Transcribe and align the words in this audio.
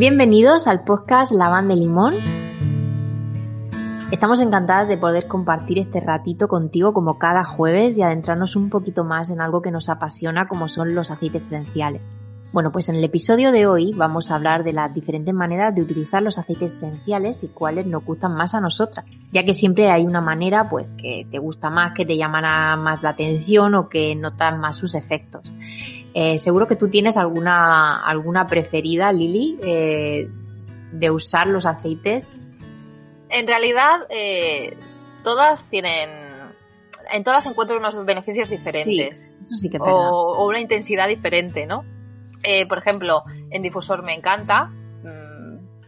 Bienvenidos 0.00 0.66
al 0.66 0.82
podcast 0.82 1.30
La 1.30 1.50
Van 1.50 1.68
de 1.68 1.76
Limón. 1.76 2.14
Estamos 4.10 4.40
encantadas 4.40 4.88
de 4.88 4.96
poder 4.96 5.26
compartir 5.26 5.78
este 5.78 6.00
ratito 6.00 6.48
contigo 6.48 6.94
como 6.94 7.18
cada 7.18 7.44
jueves 7.44 7.98
y 7.98 8.02
adentrarnos 8.02 8.56
un 8.56 8.70
poquito 8.70 9.04
más 9.04 9.28
en 9.28 9.42
algo 9.42 9.60
que 9.60 9.70
nos 9.70 9.90
apasiona 9.90 10.48
como 10.48 10.68
son 10.68 10.94
los 10.94 11.10
aceites 11.10 11.44
esenciales. 11.44 12.10
Bueno, 12.50 12.72
pues 12.72 12.88
en 12.88 12.94
el 12.94 13.04
episodio 13.04 13.52
de 13.52 13.66
hoy 13.66 13.92
vamos 13.94 14.30
a 14.30 14.36
hablar 14.36 14.64
de 14.64 14.72
las 14.72 14.94
diferentes 14.94 15.34
maneras 15.34 15.74
de 15.74 15.82
utilizar 15.82 16.22
los 16.22 16.38
aceites 16.38 16.76
esenciales 16.76 17.44
y 17.44 17.48
cuáles 17.48 17.84
nos 17.84 18.02
gustan 18.02 18.32
más 18.32 18.54
a 18.54 18.60
nosotras, 18.62 19.04
ya 19.32 19.44
que 19.44 19.52
siempre 19.52 19.90
hay 19.90 20.06
una 20.06 20.22
manera 20.22 20.70
pues 20.70 20.92
que 20.92 21.26
te 21.30 21.38
gusta 21.38 21.68
más, 21.68 21.92
que 21.92 22.06
te 22.06 22.16
llamará 22.16 22.74
más 22.76 23.02
la 23.02 23.10
atención 23.10 23.74
o 23.74 23.90
que 23.90 24.14
notas 24.14 24.58
más 24.58 24.76
sus 24.76 24.94
efectos. 24.94 25.42
Eh, 26.14 26.38
seguro 26.38 26.66
que 26.66 26.76
tú 26.76 26.88
tienes 26.88 27.16
alguna, 27.16 28.04
alguna 28.04 28.46
preferida, 28.46 29.12
Lili, 29.12 29.58
eh, 29.62 30.28
de 30.92 31.10
usar 31.10 31.46
los 31.46 31.66
aceites. 31.66 32.24
En 33.28 33.46
realidad, 33.46 34.00
eh, 34.10 34.76
todas 35.22 35.68
tienen, 35.68 36.10
en 37.12 37.22
todas 37.22 37.46
encuentro 37.46 37.78
unos 37.78 38.04
beneficios 38.04 38.50
diferentes. 38.50 39.24
Sí, 39.24 39.30
eso 39.42 39.54
sí 39.54 39.70
que 39.70 39.78
o, 39.78 39.86
o, 39.86 40.48
una 40.48 40.60
intensidad 40.60 41.08
diferente, 41.08 41.66
¿no? 41.66 41.84
por 42.68 42.78
ejemplo, 42.78 43.22
en 43.50 43.60
difusor 43.60 44.02
me 44.02 44.14
encanta, 44.14 44.64
mm, 44.64 45.40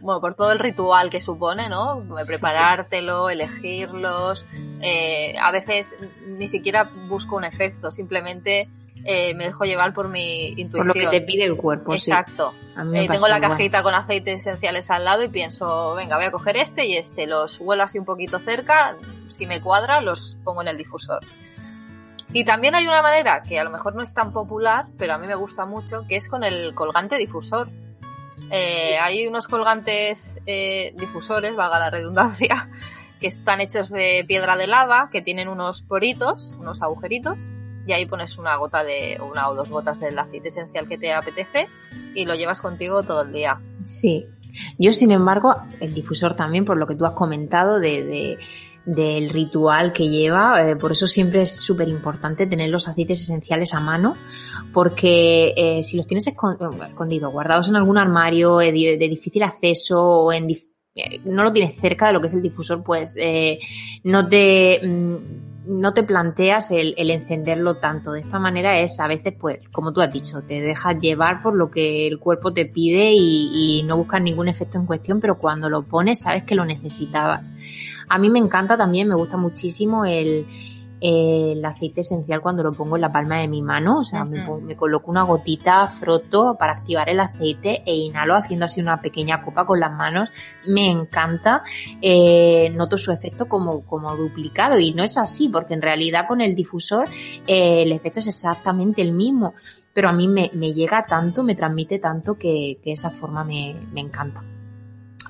bueno, 0.03 0.19
por 0.19 0.35
todo 0.35 0.51
el 0.51 0.59
ritual 0.59 1.09
que 1.09 1.21
supone, 1.21 1.69
¿no? 1.69 2.05
Preparártelo, 2.27 3.29
elegirlos. 3.29 4.45
Eh, 4.81 5.33
a 5.41 5.49
veces 5.51 5.97
ni 6.27 6.47
siquiera 6.47 6.89
busco 7.07 7.37
un 7.37 7.45
efecto, 7.45 7.89
simplemente 7.89 8.67
eh, 9.05 9.33
me 9.33 9.45
dejo 9.45 9.65
llevar 9.65 9.93
por 9.93 10.07
mi 10.07 10.49
intuición. 10.49 10.87
Por 10.87 10.87
lo 10.87 10.93
que 10.93 11.07
te 11.07 11.21
pide 11.21 11.43
el 11.43 11.57
cuerpo. 11.57 11.93
Exacto. 11.93 12.53
Sí. 12.53 12.97
Eh, 12.97 13.07
tengo 13.09 13.27
la 13.27 13.41
cajita 13.41 13.83
con 13.83 13.93
aceites 13.93 14.41
esenciales 14.41 14.89
al 14.89 15.03
lado 15.03 15.23
y 15.23 15.27
pienso, 15.27 15.93
venga, 15.95 16.15
voy 16.15 16.25
a 16.25 16.31
coger 16.31 16.57
este 16.57 16.85
y 16.85 16.95
este. 16.95 17.27
Los 17.27 17.59
huelo 17.59 17.83
así 17.83 17.99
un 17.99 18.05
poquito 18.05 18.39
cerca, 18.39 18.95
si 19.27 19.45
me 19.45 19.61
cuadra, 19.61 20.01
los 20.01 20.37
pongo 20.43 20.61
en 20.61 20.69
el 20.69 20.77
difusor. 20.77 21.19
Y 22.31 22.45
también 22.45 22.75
hay 22.75 22.87
una 22.87 23.01
manera 23.01 23.43
que 23.43 23.59
a 23.59 23.63
lo 23.63 23.69
mejor 23.69 23.93
no 23.93 24.01
es 24.01 24.13
tan 24.13 24.31
popular, 24.31 24.87
pero 24.97 25.13
a 25.13 25.17
mí 25.17 25.27
me 25.27 25.35
gusta 25.35 25.65
mucho, 25.65 26.05
que 26.07 26.15
es 26.15 26.29
con 26.29 26.43
el 26.43 26.73
colgante 26.73 27.17
difusor. 27.17 27.67
Eh, 28.49 28.91
sí. 28.91 28.95
Hay 28.99 29.27
unos 29.27 29.47
colgantes 29.47 30.39
difusores, 30.95 31.55
valga 31.55 31.77
la 31.77 31.89
redundancia, 31.89 32.69
que 33.19 33.27
están 33.27 33.59
hechos 33.59 33.89
de 33.89 34.23
piedra 34.27 34.55
de 34.55 34.67
lava, 34.67 35.09
que 35.11 35.21
tienen 35.21 35.49
unos 35.49 35.81
poritos, 35.81 36.53
unos 36.57 36.81
agujeritos, 36.81 37.49
y 37.85 37.93
ahí 37.93 38.05
pones 38.05 38.37
una 38.37 38.55
gota 38.57 38.83
de, 38.83 39.19
una 39.21 39.49
o 39.49 39.55
dos 39.55 39.71
gotas 39.71 39.99
del 39.99 40.17
aceite 40.17 40.49
esencial 40.49 40.87
que 40.87 40.97
te 40.97 41.13
apetece 41.13 41.67
y 42.15 42.25
lo 42.25 42.35
llevas 42.35 42.59
contigo 42.59 43.03
todo 43.03 43.23
el 43.23 43.33
día. 43.33 43.61
Sí. 43.85 44.25
Yo, 44.77 44.93
sin 44.93 45.11
embargo, 45.11 45.55
el 45.79 45.93
difusor 45.93 46.35
también, 46.35 46.63
por 46.63 46.77
lo 46.77 46.85
que 46.85 46.95
tú 46.95 47.05
has 47.05 47.13
comentado 47.13 47.79
de, 47.79 48.03
de 48.03 48.37
del 48.85 49.29
ritual 49.29 49.93
que 49.93 50.09
lleva, 50.09 50.69
eh, 50.69 50.75
por 50.75 50.91
eso 50.91 51.07
siempre 51.07 51.43
es 51.43 51.55
súper 51.55 51.87
importante 51.87 52.47
tener 52.47 52.69
los 52.69 52.87
aceites 52.87 53.21
esenciales 53.21 53.73
a 53.73 53.79
mano, 53.79 54.15
porque 54.73 55.53
eh, 55.55 55.83
si 55.83 55.95
los 55.95 56.05
tienes 56.05 56.27
escondidos, 56.27 57.31
guardados 57.31 57.69
en 57.69 57.75
algún 57.75 57.97
armario 57.97 58.57
de, 58.57 58.97
difícil 58.97 59.43
acceso 59.43 60.03
o 60.03 60.33
en 60.33 60.49
eh, 60.95 61.21
no 61.25 61.43
lo 61.43 61.51
tienes 61.51 61.75
cerca 61.79 62.07
de 62.07 62.13
lo 62.13 62.21
que 62.21 62.27
es 62.27 62.33
el 62.33 62.41
difusor, 62.41 62.83
pues 62.83 63.15
eh, 63.17 63.59
no 64.03 64.27
te 64.27 64.79
mmm, 64.83 65.15
no 65.65 65.93
te 65.93 66.03
planteas 66.03 66.71
el, 66.71 66.95
encenderlo 66.97 67.75
tanto. 67.75 68.11
De 68.11 68.21
esta 68.21 68.39
manera 68.39 68.79
es 68.79 68.99
a 68.99 69.07
veces, 69.07 69.33
pues, 69.39 69.59
como 69.71 69.93
tú 69.93 70.01
has 70.01 70.11
dicho, 70.11 70.41
te 70.41 70.61
dejas 70.61 70.99
llevar 70.99 71.41
por 71.41 71.55
lo 71.55 71.69
que 71.71 72.07
el 72.07 72.19
cuerpo 72.19 72.53
te 72.53 72.65
pide 72.65 73.13
y, 73.13 73.79
y 73.79 73.83
no 73.83 73.97
buscas 73.97 74.21
ningún 74.21 74.47
efecto 74.47 74.77
en 74.77 74.85
cuestión, 74.85 75.19
pero 75.19 75.37
cuando 75.37 75.69
lo 75.69 75.83
pones 75.83 76.21
sabes 76.21 76.43
que 76.43 76.55
lo 76.55 76.65
necesitabas. 76.65 77.51
A 78.09 78.17
mí 78.17 78.29
me 78.29 78.39
encanta 78.39 78.77
también, 78.77 79.07
me 79.07 79.15
gusta 79.15 79.37
muchísimo 79.37 80.05
el, 80.05 80.45
el 81.05 81.63
aceite 81.65 81.99
esencial 81.99 82.39
cuando 82.39 82.63
lo 82.63 82.71
pongo 82.71 82.95
en 82.95 83.01
la 83.01 83.11
palma 83.11 83.39
de 83.39 83.49
mi 83.49 83.61
mano, 83.61 83.99
o 83.99 84.03
sea, 84.05 84.23
uh 84.23 84.25
-huh. 84.25 84.61
me, 84.61 84.67
me, 84.67 84.75
coloco 84.77 85.11
una 85.11 85.23
gotita, 85.23 85.85
froto 85.87 86.55
para 86.57 86.71
activar 86.71 87.09
el 87.09 87.19
aceite 87.19 87.83
e 87.85 87.93
inhalo 87.93 88.37
haciendo 88.37 88.67
así 88.67 88.79
una 88.79 89.01
pequeña 89.01 89.43
copa 89.43 89.65
con 89.65 89.81
las 89.81 89.91
manos. 89.91 90.29
Me 90.65 90.89
encanta, 90.89 91.61
eh, 92.01 92.71
noto 92.73 92.97
su 92.97 93.11
efecto 93.11 93.49
como, 93.49 93.81
como 93.81 94.15
duplicado 94.15 94.79
y 94.79 94.93
no 94.93 95.03
es 95.03 95.17
así 95.17 95.49
porque 95.49 95.73
en 95.73 95.81
realidad 95.81 96.25
con 96.25 96.39
el 96.39 96.55
difusor 96.55 97.09
eh, 97.47 97.83
el 97.83 97.91
efecto 97.91 98.21
es 98.21 98.27
exactamente 98.29 99.01
el 99.01 99.11
mismo, 99.11 99.55
pero 99.93 100.07
a 100.07 100.13
mí 100.13 100.29
me, 100.29 100.51
me 100.53 100.71
llega 100.71 101.05
tanto, 101.05 101.43
me 101.43 101.53
transmite 101.55 101.99
tanto 101.99 102.35
que, 102.35 102.79
que 102.81 102.93
esa 102.93 103.11
forma 103.11 103.43
me, 103.43 103.75
me 103.91 103.99
encanta. 103.99 104.41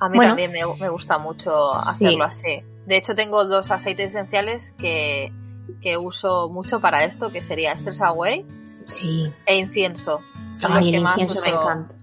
A 0.00 0.08
mí 0.08 0.18
bueno, 0.18 0.36
también 0.36 0.52
me, 0.52 0.60
me, 0.78 0.88
gusta 0.88 1.18
mucho 1.18 1.72
hacerlo 1.74 2.30
sí. 2.30 2.60
así. 2.60 2.66
De 2.86 2.96
hecho, 2.96 3.16
tengo 3.16 3.44
dos 3.44 3.72
aceites 3.72 4.10
esenciales 4.10 4.72
que, 4.78 5.32
que 5.80 5.96
uso 5.96 6.48
mucho 6.48 6.80
para 6.80 7.04
esto, 7.04 7.30
que 7.30 7.42
sería 7.42 7.72
Stress 7.74 8.02
Away 8.02 8.46
sí. 8.84 9.30
e 9.46 9.58
incienso. 9.58 10.20
Son 10.54 10.72
Ay, 10.72 10.78
los 10.78 10.90
que 10.90 10.96
el 10.96 11.02
más 11.02 11.18
incienso 11.18 11.34
uso 11.38 11.44
me 11.44 11.56
encanta. 11.56 11.94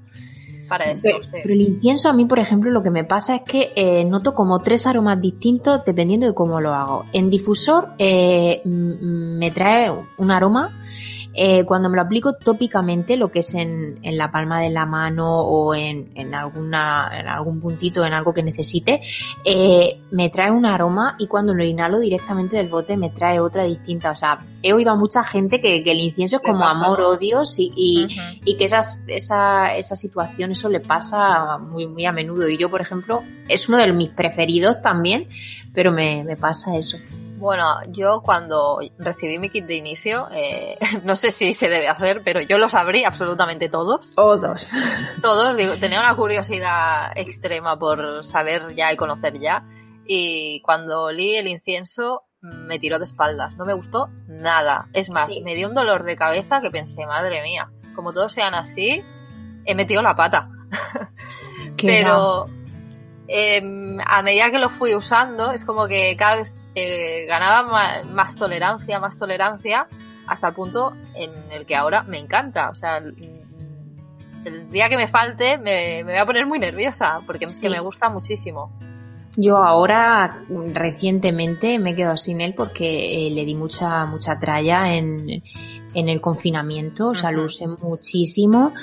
Para 0.67 0.91
esto, 0.91 1.01
pero, 1.03 1.23
sí. 1.23 1.31
pero, 1.33 1.53
el 1.53 1.61
incienso 1.61 2.09
a 2.09 2.13
mí, 2.13 2.25
por 2.25 2.39
ejemplo, 2.39 2.71
lo 2.71 2.81
que 2.81 2.91
me 2.91 3.03
pasa 3.03 3.35
es 3.35 3.41
que 3.41 3.73
eh, 3.75 4.05
noto 4.05 4.33
como 4.33 4.59
tres 4.59 4.87
aromas 4.87 5.19
distintos 5.19 5.83
dependiendo 5.85 6.27
de 6.27 6.33
cómo 6.33 6.61
lo 6.61 6.73
hago. 6.73 7.05
En 7.11 7.29
difusor 7.29 7.89
eh, 7.97 8.61
me 8.63 9.51
trae 9.51 9.91
un 10.17 10.31
aroma 10.31 10.71
eh, 11.33 11.63
cuando 11.65 11.89
me 11.89 11.95
lo 11.95 12.01
aplico 12.01 12.33
tópicamente, 12.33 13.17
lo 13.17 13.31
que 13.31 13.39
es 13.39 13.53
en, 13.53 13.99
en 14.03 14.17
la 14.17 14.31
palma 14.31 14.59
de 14.59 14.69
la 14.69 14.85
mano 14.85 15.39
o 15.41 15.73
en, 15.73 16.11
en, 16.15 16.33
alguna, 16.33 17.09
en 17.19 17.27
algún 17.27 17.61
puntito, 17.61 18.05
en 18.05 18.13
algo 18.13 18.33
que 18.33 18.43
necesite, 18.43 19.01
eh, 19.45 20.01
me 20.11 20.29
trae 20.29 20.51
un 20.51 20.65
aroma 20.65 21.15
y 21.19 21.27
cuando 21.27 21.53
lo 21.53 21.63
inhalo 21.63 21.99
directamente 21.99 22.57
del 22.57 22.67
bote 22.67 22.97
me 22.97 23.09
trae 23.09 23.39
otra 23.39 23.63
distinta. 23.63 24.11
O 24.11 24.15
sea, 24.15 24.39
he 24.61 24.73
oído 24.73 24.91
a 24.91 24.95
mucha 24.95 25.23
gente 25.23 25.61
que, 25.61 25.83
que 25.83 25.91
el 25.91 26.01
incienso 26.01 26.37
es 26.37 26.41
como 26.41 26.65
amor-odio 26.65 27.43
y, 27.57 27.71
y, 27.75 28.05
uh 28.05 28.07
-huh. 28.07 28.41
y, 28.45 28.57
que 28.57 28.65
esas, 28.65 28.99
esa, 29.07 29.75
esa 29.75 29.95
situación, 29.95 30.51
eso 30.51 30.69
le 30.69 30.79
pasa 30.79 31.57
muy, 31.57 31.87
muy 31.87 32.05
a 32.05 32.11
menudo. 32.11 32.49
Y 32.49 32.57
yo, 32.57 32.69
por 32.69 32.81
ejemplo, 32.81 33.23
es 33.47 33.69
uno 33.69 33.77
de 33.77 33.91
mis 33.93 34.09
preferidos 34.09 34.81
también, 34.81 35.27
pero 35.73 35.91
me, 35.91 36.23
me 36.23 36.35
pasa 36.35 36.75
eso. 36.75 36.97
Bueno, 37.41 37.79
yo 37.87 38.21
cuando 38.21 38.77
recibí 38.99 39.39
mi 39.39 39.49
kit 39.49 39.65
de 39.65 39.73
inicio, 39.73 40.29
eh, 40.31 40.77
no 41.03 41.15
sé 41.15 41.31
si 41.31 41.55
se 41.55 41.69
debe 41.69 41.87
hacer, 41.87 42.21
pero 42.23 42.39
yo 42.39 42.59
los 42.59 42.75
abrí 42.75 43.03
absolutamente 43.03 43.67
todos. 43.67 44.13
Todos. 44.13 44.69
Todos, 45.23 45.57
digo, 45.57 45.75
tenía 45.79 46.01
una 46.01 46.15
curiosidad 46.15 47.11
extrema 47.15 47.79
por 47.79 48.23
saber 48.23 48.75
ya 48.75 48.93
y 48.93 48.95
conocer 48.95 49.39
ya. 49.39 49.65
Y 50.05 50.61
cuando 50.61 51.01
olí 51.01 51.35
el 51.35 51.47
incienso, 51.47 52.25
me 52.41 52.77
tiró 52.77 52.99
de 52.99 53.05
espaldas. 53.05 53.57
No 53.57 53.65
me 53.65 53.73
gustó 53.73 54.09
nada. 54.27 54.87
Es 54.93 55.09
más, 55.09 55.33
sí. 55.33 55.41
me 55.41 55.55
dio 55.55 55.67
un 55.67 55.73
dolor 55.73 56.03
de 56.03 56.15
cabeza 56.15 56.61
que 56.61 56.69
pensé, 56.69 57.07
madre 57.07 57.41
mía, 57.41 57.71
como 57.95 58.13
todos 58.13 58.31
sean 58.31 58.53
así, 58.53 59.03
he 59.65 59.73
metido 59.73 60.03
la 60.03 60.15
pata. 60.15 60.47
pero 61.75 62.45
eh, 63.27 63.97
a 64.05 64.21
medida 64.21 64.51
que 64.51 64.59
lo 64.59 64.69
fui 64.69 64.93
usando, 64.93 65.49
es 65.49 65.65
como 65.65 65.87
que 65.87 66.15
cada 66.15 66.35
vez 66.35 66.60
eh, 66.75 67.25
ganaba 67.27 67.69
más, 67.69 68.05
más, 68.07 68.35
tolerancia, 68.35 68.99
más 68.99 69.17
tolerancia, 69.17 69.87
hasta 70.27 70.49
el 70.49 70.53
punto 70.53 70.93
en 71.15 71.31
el 71.51 71.65
que 71.65 71.75
ahora 71.75 72.03
me 72.03 72.19
encanta. 72.19 72.69
O 72.69 72.75
sea, 72.75 72.97
el, 72.97 73.15
el 74.45 74.69
día 74.69 74.89
que 74.89 74.97
me 74.97 75.07
falte 75.07 75.57
me, 75.57 76.03
me, 76.03 76.13
voy 76.13 76.21
a 76.21 76.25
poner 76.25 76.45
muy 76.45 76.59
nerviosa, 76.59 77.21
porque 77.25 77.45
sí. 77.45 77.53
es 77.53 77.59
que 77.59 77.69
me 77.69 77.79
gusta 77.79 78.09
muchísimo. 78.09 78.71
Yo 79.37 79.57
ahora, 79.57 80.43
recientemente, 80.73 81.79
me 81.79 81.91
he 81.91 81.95
quedado 81.95 82.17
sin 82.17 82.41
él 82.41 82.53
porque 82.53 83.27
eh, 83.27 83.31
le 83.31 83.45
di 83.45 83.55
mucha, 83.55 84.05
mucha 84.05 84.37
tralla 84.37 84.93
en, 84.93 85.41
en 85.93 86.09
el 86.09 86.19
confinamiento, 86.19 87.09
o 87.09 87.15
sea, 87.15 87.31
lo 87.31 87.45
usé 87.45 87.65
muchísimo 87.67 88.73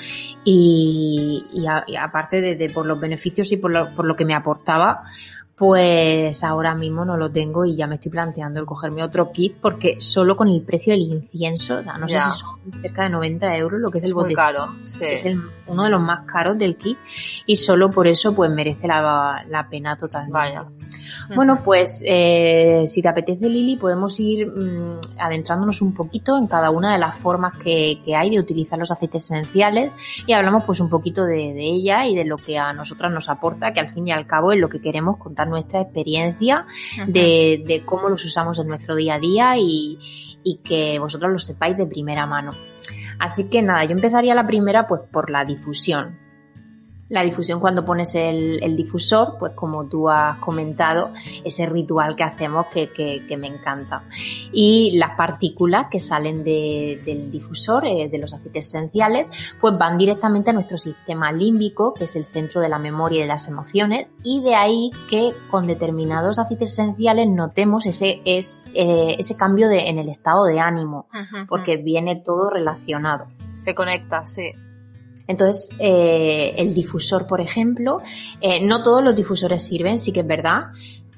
y, 0.43 1.45
y, 1.53 1.67
a, 1.67 1.83
y 1.85 1.95
aparte 1.95 2.41
de, 2.41 2.55
de, 2.55 2.69
por 2.71 2.87
los 2.87 2.99
beneficios 2.99 3.51
y 3.51 3.57
por 3.57 3.71
lo, 3.71 3.93
por 3.93 4.05
lo 4.05 4.15
que 4.15 4.25
me 4.25 4.33
aportaba, 4.33 5.03
pues 5.59 6.41
ahora 6.45 6.73
mismo 6.73 7.03
no 7.03 7.17
lo 7.17 7.29
tengo 7.29 7.65
y 7.65 7.75
ya 7.75 7.85
me 7.85 7.95
estoy 7.95 8.09
planteando 8.09 8.61
el 8.61 8.65
cogerme 8.65 9.03
otro 9.03 9.29
kit 9.33 9.57
porque 9.59 9.99
solo 9.99 10.37
con 10.37 10.47
el 10.47 10.61
precio 10.61 10.93
del 10.93 11.01
incienso, 11.01 11.79
o 11.79 11.83
sea, 11.83 11.97
no 11.97 12.07
sé 12.07 12.17
si 12.17 12.39
son 12.39 12.81
cerca 12.81 13.03
de 13.03 13.09
90 13.09 13.57
euros 13.57 13.81
lo 13.81 13.91
que 13.91 13.97
es, 13.97 14.05
el 14.05 14.13
bote. 14.13 14.33
caro, 14.33 14.73
sí. 14.83 15.03
Es 15.03 15.25
uno 15.69 15.83
de 15.83 15.89
los 15.89 16.01
más 16.01 16.25
caros 16.25 16.57
del 16.57 16.75
kit 16.75 16.97
y 17.45 17.55
solo 17.55 17.89
por 17.89 18.07
eso 18.07 18.35
pues 18.35 18.49
merece 18.51 18.87
la, 18.87 19.43
la 19.47 19.69
pena 19.69 19.95
totalmente. 19.95 20.33
Vaya. 20.33 20.65
Bueno, 21.35 21.61
pues 21.63 22.03
eh, 22.05 22.85
si 22.87 23.01
te 23.01 23.07
apetece, 23.07 23.49
Lili, 23.49 23.77
podemos 23.77 24.19
ir 24.19 24.47
mm, 24.47 24.99
adentrándonos 25.19 25.81
un 25.81 25.93
poquito 25.93 26.37
en 26.37 26.47
cada 26.47 26.71
una 26.71 26.93
de 26.93 26.97
las 26.97 27.17
formas 27.17 27.55
que, 27.57 27.99
que, 28.03 28.15
hay 28.15 28.31
de 28.31 28.39
utilizar 28.39 28.79
los 28.79 28.91
aceites 28.91 29.25
esenciales 29.25 29.91
y 30.25 30.33
hablamos 30.33 30.63
pues 30.63 30.79
un 30.79 30.89
poquito 30.89 31.25
de, 31.25 31.53
de, 31.53 31.63
ella 31.63 32.05
y 32.05 32.15
de 32.15 32.25
lo 32.25 32.37
que 32.37 32.57
a 32.57 32.73
nosotras 32.73 33.11
nos 33.11 33.29
aporta, 33.29 33.73
que 33.73 33.79
al 33.79 33.93
fin 33.93 34.07
y 34.07 34.11
al 34.11 34.25
cabo 34.25 34.51
es 34.51 34.59
lo 34.59 34.69
que 34.69 34.81
queremos 34.81 35.17
contar 35.17 35.47
nuestra 35.47 35.81
experiencia 35.81 36.65
de, 37.07 37.63
de, 37.65 37.83
cómo 37.85 38.09
los 38.09 38.25
usamos 38.25 38.57
en 38.59 38.67
nuestro 38.67 38.95
día 38.95 39.15
a 39.15 39.19
día 39.19 39.57
y, 39.57 39.99
y 40.43 40.57
que 40.57 40.97
vosotros 40.99 41.31
lo 41.31 41.39
sepáis 41.39 41.77
de 41.77 41.85
primera 41.85 42.25
mano. 42.25 42.51
Así 43.19 43.49
que 43.49 43.61
nada, 43.61 43.83
yo 43.83 43.91
empezaría 43.91 44.33
la 44.33 44.47
primera 44.47 44.87
pues 44.87 45.01
por 45.11 45.29
la 45.29 45.45
difusión 45.45 46.17
la 47.09 47.23
difusión 47.23 47.59
cuando 47.59 47.83
pones 47.83 48.13
el, 48.15 48.75
difusor, 48.75 49.35
pues 49.39 49.53
como 49.53 49.85
tú 49.85 50.09
has 50.09 50.37
comentado, 50.37 51.11
ese 51.43 51.65
ritual 51.65 52.15
que 52.15 52.23
hacemos 52.23 52.67
que, 52.67 52.89
que, 52.91 53.37
me 53.37 53.47
encanta. 53.47 54.03
Y 54.51 54.97
las 54.97 55.15
partículas 55.15 55.87
que 55.89 55.99
salen 55.99 56.43
del 56.43 57.31
difusor, 57.31 57.85
eh, 57.85 58.09
de 58.09 58.17
los 58.19 58.33
aceites 58.33 58.67
esenciales, 58.67 59.29
pues 59.59 59.77
van 59.77 59.97
directamente 59.97 60.51
a 60.51 60.53
nuestro 60.53 60.77
sistema 60.77 61.31
límbico, 61.31 61.93
que 61.93 62.03
es 62.03 62.15
el 62.15 62.25
centro 62.25 62.61
de 62.61 62.69
la 62.69 62.79
memoria 62.79 63.19
y 63.19 63.21
de 63.21 63.27
las 63.27 63.47
emociones, 63.47 64.07
y 64.23 64.41
de 64.43 64.55
ahí 64.55 64.91
que 65.09 65.33
con 65.49 65.65
determinados 65.65 66.37
aceites 66.37 66.73
esenciales 66.73 67.27
notemos 67.27 67.87
ese, 67.87 68.21
es, 68.25 68.61
eh, 68.75 69.15
ese 69.17 69.35
cambio 69.35 69.67
de, 69.67 69.89
en 69.89 69.97
el 69.97 70.09
estado 70.09 70.45
de 70.45 70.59
ánimo, 70.59 71.07
porque 71.47 71.77
viene 71.77 72.21
todo 72.23 72.49
relacionado. 72.51 73.27
Se 73.55 73.73
conecta, 73.73 74.27
sí. 74.27 74.53
Entonces, 75.29 75.69
eh, 75.77 76.55
el 76.57 76.73
difusor, 76.73 77.27
por 77.27 77.39
ejemplo, 77.39 78.01
eh, 78.41 78.65
no 78.65 78.81
todos 78.81 79.03
los 79.03 79.15
difusores 79.15 79.61
sirven, 79.61 79.99
sí 79.99 80.11
que 80.11 80.21
es 80.21 80.27
verdad 80.27 80.63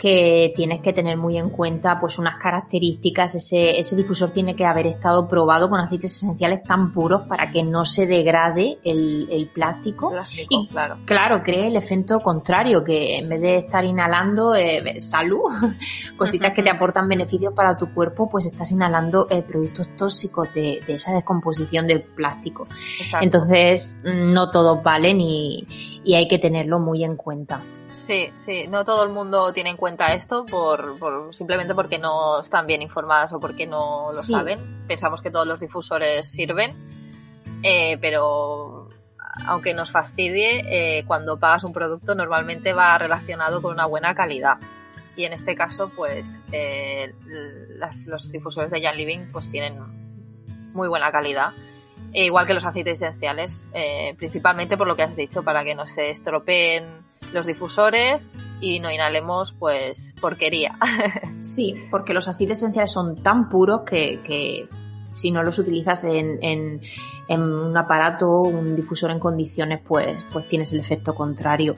que 0.02 0.52
tienes 0.56 0.82
que 0.82 0.94
tener 0.94 1.16
muy 1.16 1.38
en 1.38 1.52
cuenta 1.52 2.00
pues 2.00 2.18
unas 2.18 2.38
características, 2.38 3.36
ese, 3.36 3.78
ese 3.78 3.96
difusor 3.96 4.32
tiene 4.32 4.56
que 4.56 4.66
haber 4.66 4.88
estado 4.88 5.28
probado 5.28 5.70
con 5.70 5.80
aceites 5.80 6.18
esenciales 6.18 6.64
tan 6.64 6.92
puros 6.92 7.28
para 7.28 7.52
que 7.52 7.62
no 7.62 7.86
se 7.86 8.08
degrade 8.08 8.80
el, 8.84 9.28
el 9.30 9.50
plástico. 9.50 10.12
y 10.50 10.68
claro. 10.70 10.98
claro, 11.06 11.44
cree 11.44 11.68
el 11.68 11.76
efecto 11.76 12.20
contrario, 12.20 12.84
que 12.84 13.20
en 13.20 13.30
vez 13.30 13.42
de 13.42 13.58
estar 13.58 13.86
inhalando 13.86 14.56
eh, 14.56 15.00
salud, 15.00 15.52
cositas 16.18 16.52
que 16.52 16.64
te 16.64 16.72
aportan 16.72 17.08
beneficios 17.08 17.54
para 17.54 17.78
tu 17.78 17.94
cuerpo, 17.94 18.28
pues 18.28 18.48
estás 18.48 18.72
inhalando 18.72 19.28
eh, 19.30 19.44
productos 19.44 19.96
tóxicos 19.96 20.52
de, 20.56 20.80
de, 20.88 20.96
esa 20.96 21.14
descomposición 21.14 21.86
del 21.86 22.02
plástico. 22.02 22.66
Entonces, 23.22 23.96
no 24.04 24.50
todos 24.50 24.82
valen 24.82 25.22
y, 25.22 26.02
y 26.04 26.16
hay 26.16 26.28
que 26.28 26.40
tenerlo 26.40 26.80
muy 26.80 27.04
en 27.04 27.16
cuenta. 27.16 27.62
Sí, 27.92 28.32
sí, 28.36 28.68
no 28.68 28.86
todo 28.86 29.04
el 29.04 29.10
mundo 29.10 29.52
tiene 29.52 29.70
en 29.70 29.78
cuenta 29.78 30.14
esto 30.14 30.46
por, 30.46 30.98
por 30.98 31.36
simplemente 31.36 31.76
porque 31.76 32.00
no 32.00 32.40
están 32.40 32.66
bien 32.66 32.82
informadas 32.82 33.34
o 33.34 33.40
porque 33.40 33.68
no 33.68 34.12
lo 34.14 34.24
saben. 34.24 34.86
Pensamos 34.88 35.22
que 35.22 35.30
todos 35.30 35.46
los 35.46 35.60
difusores 35.60 36.30
sirven, 36.30 36.74
eh, 37.64 37.98
pero 38.00 38.88
aunque 39.46 39.74
nos 39.74 39.92
fastidie, 39.92 41.00
eh, 41.00 41.04
cuando 41.06 41.38
pagas 41.38 41.64
un 41.64 41.74
producto 41.74 42.16
normalmente 42.16 42.74
va 42.74 42.98
relacionado 42.98 43.62
con 43.62 43.74
una 43.74 43.86
buena 43.86 44.16
calidad. 44.16 44.58
Y 45.16 45.26
en 45.26 45.34
este 45.34 45.56
caso, 45.56 45.92
pues 45.96 46.42
eh, 46.52 47.14
las, 47.78 48.06
los 48.06 48.32
difusores 48.32 48.72
de 48.72 48.82
Jan 48.82 48.96
Living 48.96 49.32
pues 49.32 49.50
tienen 49.50 49.78
muy 50.74 50.88
buena 50.88 51.12
calidad. 51.12 51.52
E 52.14 52.26
igual 52.26 52.46
que 52.46 52.54
los 52.54 52.66
aceites 52.66 53.02
esenciales, 53.02 53.66
eh, 53.74 54.16
principalmente 54.18 54.78
por 54.78 54.88
lo 54.88 54.96
que 54.96 55.04
has 55.04 55.16
dicho, 55.16 55.44
para 55.44 55.64
que 55.64 55.76
no 55.76 55.88
se 55.88 56.10
estropeen 56.10 57.06
los 57.34 57.46
difusores 57.46 58.30
y 58.60 58.80
no 58.80 58.92
inhalemos 58.92 59.54
pues 59.54 60.16
porquería. 60.20 60.78
Sí, 61.42 61.74
porque 61.90 62.14
los 62.14 62.28
aceites 62.28 62.60
esenciales 62.60 62.92
son 62.92 63.22
tan 63.24 63.50
puros 63.50 63.82
que, 63.82 64.22
que 64.24 64.70
si 65.12 65.32
no 65.32 65.44
los 65.44 65.60
utilizas 65.60 66.04
en, 66.04 66.42
en, 66.42 66.82
en 67.32 67.42
un 67.42 67.78
aparato, 67.78 68.42
un 68.42 68.76
difusor 68.76 69.10
en 69.10 69.20
condiciones, 69.20 69.80
pues, 69.88 70.26
pues 70.34 70.50
tienes 70.50 70.74
el 70.74 70.82
efecto 70.82 71.16
contrario. 71.16 71.76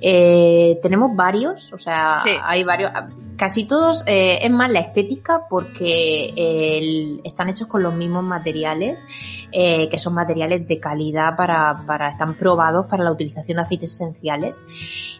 Eh, 0.00 0.78
tenemos 0.80 1.16
varios, 1.16 1.72
o 1.72 1.78
sea, 1.78 2.22
hay 2.44 2.62
varios, 2.62 2.92
casi 3.36 3.64
todos, 3.64 4.04
eh, 4.06 4.38
es 4.40 4.50
más 4.52 4.70
la 4.70 4.78
estética 4.78 5.46
porque 5.50 6.32
el, 6.36 7.20
están 7.24 7.48
hechos 7.48 7.66
con 7.66 7.82
los 7.82 7.92
mismos 7.92 8.22
materiales, 8.22 9.04
eh, 9.50 9.88
que 9.88 9.98
son 9.98 10.14
materiales 10.14 10.68
de 10.68 10.78
calidad 10.78 11.36
para, 11.36 11.82
para, 11.86 12.10
están 12.10 12.34
probados 12.34 12.86
para 12.86 13.02
la 13.02 13.10
utilización 13.10 13.56
de 13.56 13.62
aceites 13.62 13.94
esenciales. 13.94 14.62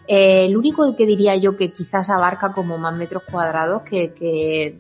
El 0.06 0.56
único 0.56 0.94
que 0.94 1.04
diría 1.04 1.34
yo 1.34 1.56
que 1.56 1.72
quizás 1.72 2.10
abarca 2.10 2.52
como 2.52 2.78
más 2.78 2.96
metros 2.96 3.24
cuadrados 3.28 3.82
que, 3.82 4.12
que 4.12 4.78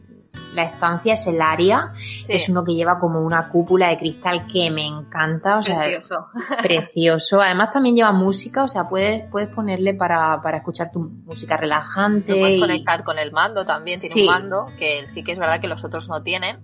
la 0.54 0.64
estancia 0.64 1.14
es 1.14 1.26
el 1.26 1.40
área, 1.40 1.92
es 2.28 2.48
uno 2.48 2.64
que 2.64 2.74
lleva 2.74 2.98
como 2.98 3.20
una 3.20 3.48
cúpula 3.48 3.88
de 3.88 3.98
cristal 3.98 4.46
que 4.46 4.70
me 4.70 4.86
encanta, 4.86 5.58
o 5.58 5.62
sea, 5.62 5.80
precioso. 5.80 6.28
precioso. 6.62 7.40
Además 7.40 7.70
también 7.70 7.96
lleva 7.96 8.12
música, 8.12 8.64
o 8.64 8.68
sea, 8.68 8.84
puedes, 8.88 9.28
puedes 9.30 9.48
ponerle 9.48 9.94
para, 9.94 10.40
para 10.42 10.58
escuchar 10.58 10.90
tu 10.92 11.00
música 11.00 11.56
relajante. 11.56 12.34
puedes 12.36 12.58
conectar 12.58 13.04
con 13.04 13.18
el 13.18 13.32
mando 13.32 13.64
también, 13.64 14.00
tiene 14.00 14.22
un 14.22 14.26
mando, 14.26 14.66
que 14.78 15.06
sí 15.06 15.22
que 15.22 15.32
es 15.32 15.38
verdad 15.38 15.60
que 15.60 15.68
los 15.68 15.84
otros 15.84 16.08
no 16.08 16.22
tienen. 16.22 16.60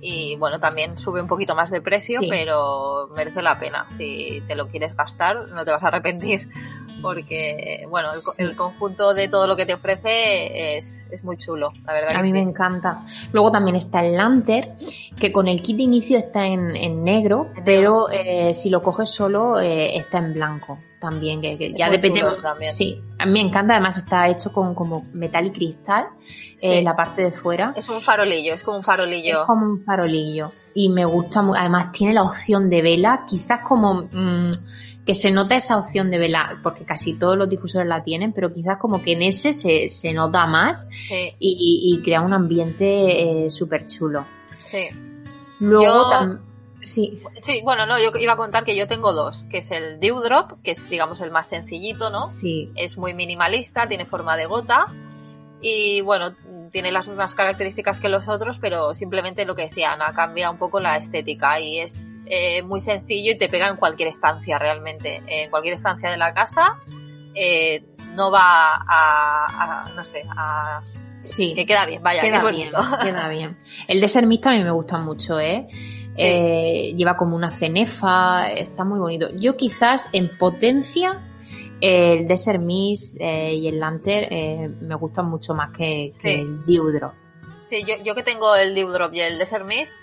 Y 0.00 0.36
bueno, 0.36 0.58
también 0.58 0.96
sube 0.96 1.20
un 1.20 1.28
poquito 1.28 1.54
más 1.54 1.70
de 1.70 1.82
precio, 1.82 2.20
pero 2.28 3.08
merece 3.14 3.42
la 3.42 3.58
pena. 3.58 3.86
Si 3.90 4.42
te 4.46 4.54
lo 4.54 4.68
quieres 4.68 4.96
gastar, 4.96 5.48
no 5.48 5.64
te 5.64 5.70
vas 5.70 5.82
a 5.82 5.88
arrepentir 5.88 6.48
porque, 7.02 7.86
bueno, 7.88 8.10
el, 8.38 8.56
conjunto 8.56 9.14
de 9.14 9.28
todo 9.28 9.46
lo 9.46 9.56
que 9.56 9.66
te 9.66 9.74
ofrece 9.74 10.76
es, 10.76 11.08
es 11.10 11.24
muy 11.24 11.36
chulo, 11.36 11.72
la 11.84 11.92
verdad. 11.92 12.16
A 12.16 12.22
mí 12.22 12.32
me 12.32 12.40
encanta. 12.40 13.04
Luego 13.32 13.52
también 13.52 13.76
está 13.76 14.04
el 14.04 14.16
Lanter, 14.16 14.74
que 15.18 15.32
con 15.32 15.48
el 15.48 15.62
kit 15.62 15.76
de 15.76 15.82
inicio 15.82 16.18
está 16.18 16.46
en, 16.46 16.76
en 16.76 17.04
negro, 17.04 17.48
pero 17.64 18.10
eh, 18.10 18.54
si 18.54 18.70
lo 18.70 18.82
coges 18.82 19.10
solo 19.10 19.60
eh, 19.60 19.96
está 19.96 20.18
en 20.18 20.32
blanco 20.34 20.78
también, 21.00 21.40
que, 21.40 21.72
ya 21.76 21.90
depende. 21.90 22.22
También. 22.40 22.70
Sí, 22.70 23.00
a 23.18 23.26
mí 23.26 23.32
me 23.32 23.40
encanta, 23.40 23.74
además 23.74 23.96
está 23.96 24.28
hecho 24.28 24.52
con 24.52 24.74
como 24.74 25.06
metal 25.12 25.46
y 25.46 25.50
cristal, 25.50 26.08
eh, 26.62 26.82
la 26.82 26.94
parte 26.94 27.22
de 27.22 27.32
fuera. 27.32 27.72
Es 27.76 27.88
un 27.88 28.00
farolillo, 28.00 28.54
es 28.54 28.62
como 28.62 28.76
un 28.76 28.82
farolillo. 28.82 29.40
Es 29.40 29.46
como 29.46 29.66
un 29.66 29.82
farolillo. 29.82 30.52
Y 30.74 30.90
me 30.90 31.04
gusta, 31.04 31.40
además 31.56 31.90
tiene 31.90 32.14
la 32.14 32.22
opción 32.22 32.70
de 32.70 32.82
vela, 32.82 33.24
quizás 33.26 33.60
como... 33.66 34.08
Mm, 34.12 34.50
que 35.04 35.14
se 35.14 35.30
nota 35.30 35.56
esa 35.56 35.78
opción 35.78 36.10
de 36.10 36.18
vela, 36.18 36.60
porque 36.62 36.84
casi 36.84 37.14
todos 37.14 37.36
los 37.36 37.48
difusores 37.48 37.88
la 37.88 38.04
tienen, 38.04 38.32
pero 38.32 38.52
quizás 38.52 38.76
como 38.76 39.02
que 39.02 39.12
en 39.12 39.22
ese 39.22 39.54
se, 39.54 39.88
se 39.88 40.12
nota 40.12 40.46
más 40.46 40.88
y, 41.10 41.34
y, 41.40 42.02
crea 42.02 42.20
un 42.20 42.34
ambiente 42.34 43.46
eh, 43.46 43.50
súper 43.50 43.86
chulo. 43.86 44.26
Sí. 44.58 44.88
Luego 45.58 46.10
también... 46.10 46.49
Sí. 46.82 47.22
Sí, 47.34 47.60
bueno, 47.62 47.86
no, 47.86 47.98
yo 47.98 48.10
iba 48.18 48.32
a 48.32 48.36
contar 48.36 48.64
que 48.64 48.76
yo 48.76 48.86
tengo 48.86 49.12
dos, 49.12 49.44
que 49.44 49.58
es 49.58 49.70
el 49.70 50.00
Dewdrop, 50.00 50.62
que 50.62 50.70
es 50.72 50.88
digamos 50.88 51.20
el 51.20 51.30
más 51.30 51.48
sencillito, 51.48 52.10
¿no? 52.10 52.22
Sí. 52.24 52.70
Es 52.76 52.98
muy 52.98 53.14
minimalista, 53.14 53.88
tiene 53.88 54.06
forma 54.06 54.36
de 54.36 54.46
gota 54.46 54.86
y 55.60 56.00
bueno, 56.00 56.34
tiene 56.70 56.92
las 56.92 57.08
mismas 57.08 57.34
características 57.34 58.00
que 58.00 58.08
los 58.08 58.28
otros, 58.28 58.58
pero 58.58 58.94
simplemente 58.94 59.44
lo 59.44 59.54
que 59.54 59.62
decía 59.62 59.92
Ana, 59.92 60.12
cambia 60.12 60.50
un 60.50 60.56
poco 60.56 60.80
la 60.80 60.96
estética 60.96 61.60
y 61.60 61.80
es 61.80 62.16
eh, 62.26 62.62
muy 62.62 62.80
sencillo 62.80 63.32
y 63.32 63.38
te 63.38 63.48
pega 63.48 63.68
en 63.68 63.76
cualquier 63.76 64.08
estancia 64.08 64.58
realmente. 64.58 65.22
En 65.26 65.50
cualquier 65.50 65.74
estancia 65.74 66.10
de 66.10 66.16
la 66.16 66.32
casa 66.32 66.78
eh, 67.34 67.84
no 68.14 68.30
va 68.30 68.82
a, 68.86 69.84
no 69.94 70.04
sé, 70.04 70.24
a... 70.28 70.82
Sí. 71.22 71.52
Que 71.54 71.66
queda 71.66 71.84
bien, 71.84 72.02
vaya, 72.02 72.22
queda 72.22 72.50
bien, 72.50 72.70
queda 73.02 73.28
bien. 73.28 73.58
El 73.88 74.00
de 74.00 74.08
Sermista 74.08 74.50
a 74.50 74.52
mí 74.54 74.64
me 74.64 74.70
gusta 74.70 74.96
mucho, 75.02 75.38
¿eh? 75.38 75.68
Eh, 76.22 76.94
lleva 76.96 77.16
como 77.16 77.36
una 77.36 77.50
cenefa, 77.50 78.50
está 78.50 78.84
muy 78.84 78.98
bonito. 78.98 79.28
Yo 79.36 79.56
quizás 79.56 80.08
en 80.12 80.30
potencia 80.36 81.20
el 81.80 82.26
Desert 82.26 82.60
Mist 82.60 83.16
eh, 83.20 83.54
y 83.54 83.68
el 83.68 83.80
Lantern 83.80 84.26
eh, 84.30 84.70
me 84.80 84.94
gustan 84.96 85.26
mucho 85.26 85.54
más 85.54 85.70
que, 85.70 86.10
el 86.24 86.64
Dewdrop. 86.64 87.14
Sí, 87.60 87.82
yo, 87.86 87.94
yo, 88.04 88.14
que 88.14 88.22
tengo 88.22 88.54
el 88.54 88.74
Dewdrop 88.74 89.14
y 89.14 89.20
el 89.20 89.38
Desert 89.38 89.66
Mist, 89.66 89.96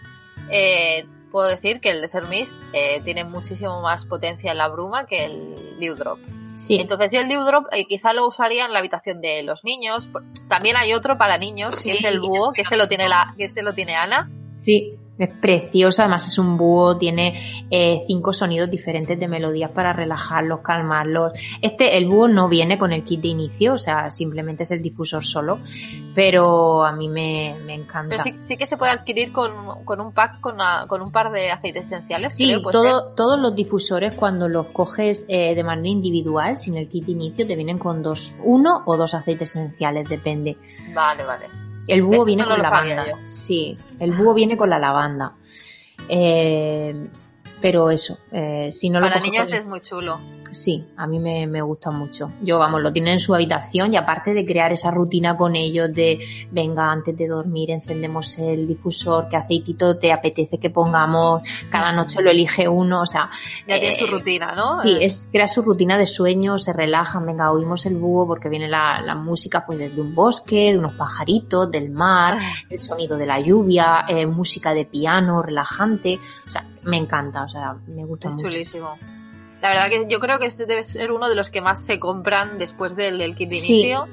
eh, 0.49 1.05
puedo 1.31 1.47
decir 1.47 1.79
que 1.79 1.89
el 1.89 2.01
Desert 2.01 2.29
Mist 2.29 2.53
eh, 2.73 3.01
tiene 3.03 3.23
muchísimo 3.23 3.81
más 3.81 4.05
potencia 4.05 4.51
en 4.51 4.57
la 4.57 4.67
bruma 4.69 5.05
que 5.05 5.25
el 5.25 5.77
Dewdrop. 5.79 6.19
Sí. 6.55 6.77
Entonces 6.77 7.11
yo 7.11 7.19
el 7.19 7.27
Dewdrop 7.27 7.67
eh, 7.71 7.85
quizá 7.85 8.13
lo 8.13 8.27
usaría 8.27 8.65
en 8.65 8.73
la 8.73 8.79
habitación 8.79 9.21
de 9.21 9.43
los 9.43 9.63
niños. 9.63 10.09
También 10.47 10.75
hay 10.75 10.93
otro 10.93 11.17
para 11.17 11.37
niños, 11.37 11.83
que 11.83 11.91
es 11.91 12.03
el 12.03 12.19
búho, 12.19 12.51
que 12.53 12.61
este 12.61 12.77
lo 12.77 12.87
tiene 12.87 13.07
la, 13.07 13.35
que 13.37 13.43
este 13.43 13.61
lo 13.61 13.73
tiene 13.73 13.95
Ana. 13.95 14.31
Sí. 14.57 14.97
Es 15.17 15.33
precioso, 15.33 16.01
además 16.01 16.27
es 16.27 16.37
un 16.37 16.57
búho, 16.57 16.97
tiene 16.97 17.65
eh, 17.71 18.03
cinco 18.05 18.33
sonidos 18.33 18.69
diferentes 18.69 19.19
de 19.19 19.27
melodías 19.27 19.71
para 19.71 19.93
relajarlos, 19.93 20.59
calmarlos. 20.59 21.33
Este, 21.61 21.97
el 21.97 22.05
búho 22.05 22.27
no 22.27 22.47
viene 22.47 22.77
con 22.77 22.93
el 22.93 23.03
kit 23.03 23.21
de 23.21 23.29
inicio, 23.29 23.73
o 23.73 23.77
sea, 23.77 24.09
simplemente 24.09 24.63
es 24.63 24.71
el 24.71 24.81
difusor 24.81 25.25
solo, 25.25 25.59
pero 26.13 26.85
a 26.85 26.91
mí 26.91 27.09
me, 27.09 27.55
me 27.65 27.73
encanta. 27.73 28.09
Pero 28.09 28.23
sí, 28.23 28.35
sí, 28.39 28.57
que 28.57 28.65
se 28.65 28.77
puede 28.77 28.91
adquirir 28.91 29.31
con, 29.31 29.83
con 29.85 29.99
un 30.01 30.11
pack, 30.11 30.39
con, 30.39 30.55
una, 30.55 30.85
con, 30.87 31.01
un 31.01 31.11
par 31.11 31.31
de 31.31 31.51
aceites 31.51 31.85
esenciales. 31.85 32.35
Sí, 32.35 32.55
todo, 32.71 33.13
todos 33.15 33.39
los 33.39 33.55
difusores 33.55 34.15
cuando 34.15 34.47
los 34.47 34.67
coges 34.67 35.25
eh, 35.27 35.55
de 35.55 35.63
manera 35.63 35.89
individual, 35.89 36.57
sin 36.57 36.77
el 36.77 36.87
kit 36.87 37.05
de 37.05 37.13
inicio, 37.13 37.47
te 37.47 37.55
vienen 37.55 37.77
con 37.77 38.03
dos, 38.03 38.35
uno 38.43 38.83
o 38.85 38.97
dos 38.97 39.13
aceites 39.13 39.55
esenciales, 39.55 40.07
depende. 40.07 40.57
Vale, 40.93 41.23
vale. 41.23 41.45
El 41.87 42.03
búho 42.03 42.25
viene 42.25 42.43
con 42.43 42.57
la 42.57 42.69
lavanda. 42.69 43.05
Sí, 43.25 43.77
el 43.99 44.11
búho 44.11 44.33
viene 44.33 44.57
con 44.57 44.69
la 44.69 44.79
lavanda. 44.79 45.33
Eh, 46.09 47.07
pero 47.61 47.89
eso, 47.89 48.19
eh, 48.31 48.69
si 48.71 48.89
no 48.89 48.99
Para 49.01 49.19
niños 49.19 49.51
es 49.51 49.65
muy 49.65 49.81
chulo. 49.81 50.19
Sí, 50.51 50.85
a 50.97 51.07
mí 51.07 51.19
me, 51.19 51.47
me, 51.47 51.61
gusta 51.61 51.91
mucho. 51.91 52.31
Yo, 52.41 52.59
vamos, 52.59 52.81
lo 52.81 52.91
tienen 52.91 53.13
en 53.13 53.19
su 53.19 53.33
habitación 53.33 53.93
y 53.93 53.97
aparte 53.97 54.33
de 54.33 54.45
crear 54.45 54.71
esa 54.71 54.91
rutina 54.91 55.35
con 55.37 55.55
ellos 55.55 55.93
de, 55.93 56.19
venga, 56.51 56.91
antes 56.91 57.15
de 57.17 57.27
dormir 57.27 57.71
encendemos 57.71 58.37
el 58.37 58.67
difusor, 58.67 59.27
qué 59.29 59.37
aceitito 59.37 59.97
te 59.97 60.11
apetece 60.11 60.57
que 60.57 60.69
pongamos, 60.69 61.41
cada 61.69 61.91
noche 61.91 62.21
lo 62.21 62.31
elige 62.31 62.67
uno, 62.67 63.01
o 63.01 63.05
sea... 63.05 63.29
Ya 63.67 63.75
eh, 63.75 63.79
tiene 63.79 63.97
su 63.97 64.07
rutina, 64.07 64.53
¿no? 64.55 64.81
Sí, 64.83 64.97
es, 65.01 65.27
crea 65.31 65.47
su 65.47 65.61
rutina 65.61 65.97
de 65.97 66.05
sueño, 66.05 66.57
se 66.57 66.73
relajan, 66.73 67.25
venga, 67.25 67.51
oímos 67.51 67.85
el 67.85 67.97
búho 67.97 68.27
porque 68.27 68.49
viene 68.49 68.67
la, 68.67 69.01
la 69.01 69.15
música 69.15 69.65
pues 69.65 69.79
desde 69.79 70.01
un 70.01 70.15
bosque, 70.15 70.71
de 70.71 70.77
unos 70.77 70.93
pajaritos, 70.93 71.69
del 71.71 71.89
mar, 71.89 72.37
el 72.69 72.79
sonido 72.79 73.17
de 73.17 73.25
la 73.25 73.39
lluvia, 73.39 74.05
eh, 74.07 74.25
música 74.25 74.73
de 74.73 74.85
piano 74.85 75.41
relajante, 75.41 76.19
o 76.47 76.51
sea, 76.51 76.65
me 76.83 76.97
encanta, 76.97 77.43
o 77.43 77.47
sea, 77.47 77.75
me 77.87 78.05
gusta 78.05 78.29
es 78.29 78.35
mucho. 78.35 78.49
chulísimo. 78.49 78.95
La 79.61 79.69
verdad 79.69 79.89
que 79.89 80.05
yo 80.07 80.19
creo 80.19 80.39
que 80.39 80.47
ese 80.47 80.65
debe 80.65 80.83
ser 80.83 81.11
uno 81.11 81.29
de 81.29 81.35
los 81.35 81.49
que 81.49 81.61
más 81.61 81.83
se 81.85 81.99
compran 81.99 82.57
después 82.59 82.95
del, 82.95 83.17
del 83.17 83.35
kit 83.35 83.49
de 83.49 83.57
inicio. 83.57 84.07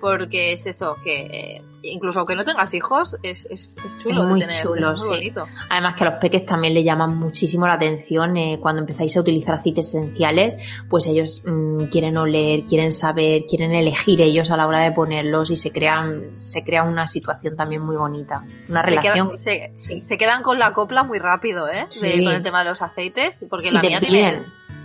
Porque 0.00 0.52
es 0.52 0.66
eso, 0.66 0.96
que 1.04 1.20
eh, 1.26 1.62
incluso 1.84 2.18
aunque 2.18 2.34
no 2.34 2.44
tengas 2.44 2.74
hijos, 2.74 3.14
es, 3.22 3.46
es, 3.48 3.76
es 3.86 3.96
chulo 3.98 4.22
es 4.22 4.28
muy 4.30 4.40
de 4.40 4.46
tener. 4.48 4.62
chulo, 4.64 4.90
muy 4.94 4.98
sí. 5.00 5.06
bonito. 5.06 5.46
Además 5.70 5.94
que 5.94 6.02
a 6.02 6.10
los 6.10 6.18
peques 6.20 6.44
también 6.44 6.74
le 6.74 6.82
llaman 6.82 7.16
muchísimo 7.16 7.68
la 7.68 7.74
atención 7.74 8.36
eh, 8.36 8.58
cuando 8.60 8.80
empezáis 8.80 9.16
a 9.16 9.20
utilizar 9.20 9.54
aceites 9.54 9.86
esenciales, 9.90 10.56
pues 10.90 11.06
ellos 11.06 11.44
mmm, 11.46 11.84
quieren 11.84 12.16
oler, 12.16 12.64
quieren 12.64 12.92
saber, 12.92 13.42
quieren 13.48 13.74
elegir 13.74 14.20
ellos 14.22 14.50
a 14.50 14.56
la 14.56 14.66
hora 14.66 14.80
de 14.80 14.90
ponerlos 14.90 15.52
y 15.52 15.56
se 15.56 15.70
crean, 15.70 16.36
se 16.36 16.64
crea 16.64 16.82
una 16.82 17.06
situación 17.06 17.54
también 17.54 17.82
muy 17.82 17.94
bonita. 17.94 18.42
Una 18.68 18.82
Se 18.82 18.90
relación. 18.90 19.28
quedan, 19.30 19.36
se, 19.36 20.02
se 20.02 20.18
quedan 20.18 20.42
con 20.42 20.58
la 20.58 20.72
copla 20.72 21.04
muy 21.04 21.20
rápido, 21.20 21.68
¿eh? 21.68 21.86
De- 22.00 22.24
con 22.24 22.32
el 22.32 22.42
tema 22.42 22.64
de 22.64 22.70
los 22.70 22.82
aceites, 22.82 23.44
porque 23.48 23.68
Y 23.68 23.70
la 23.70 23.80
mía 23.80 24.00
piden. 24.00 24.10
tiene 24.10 24.42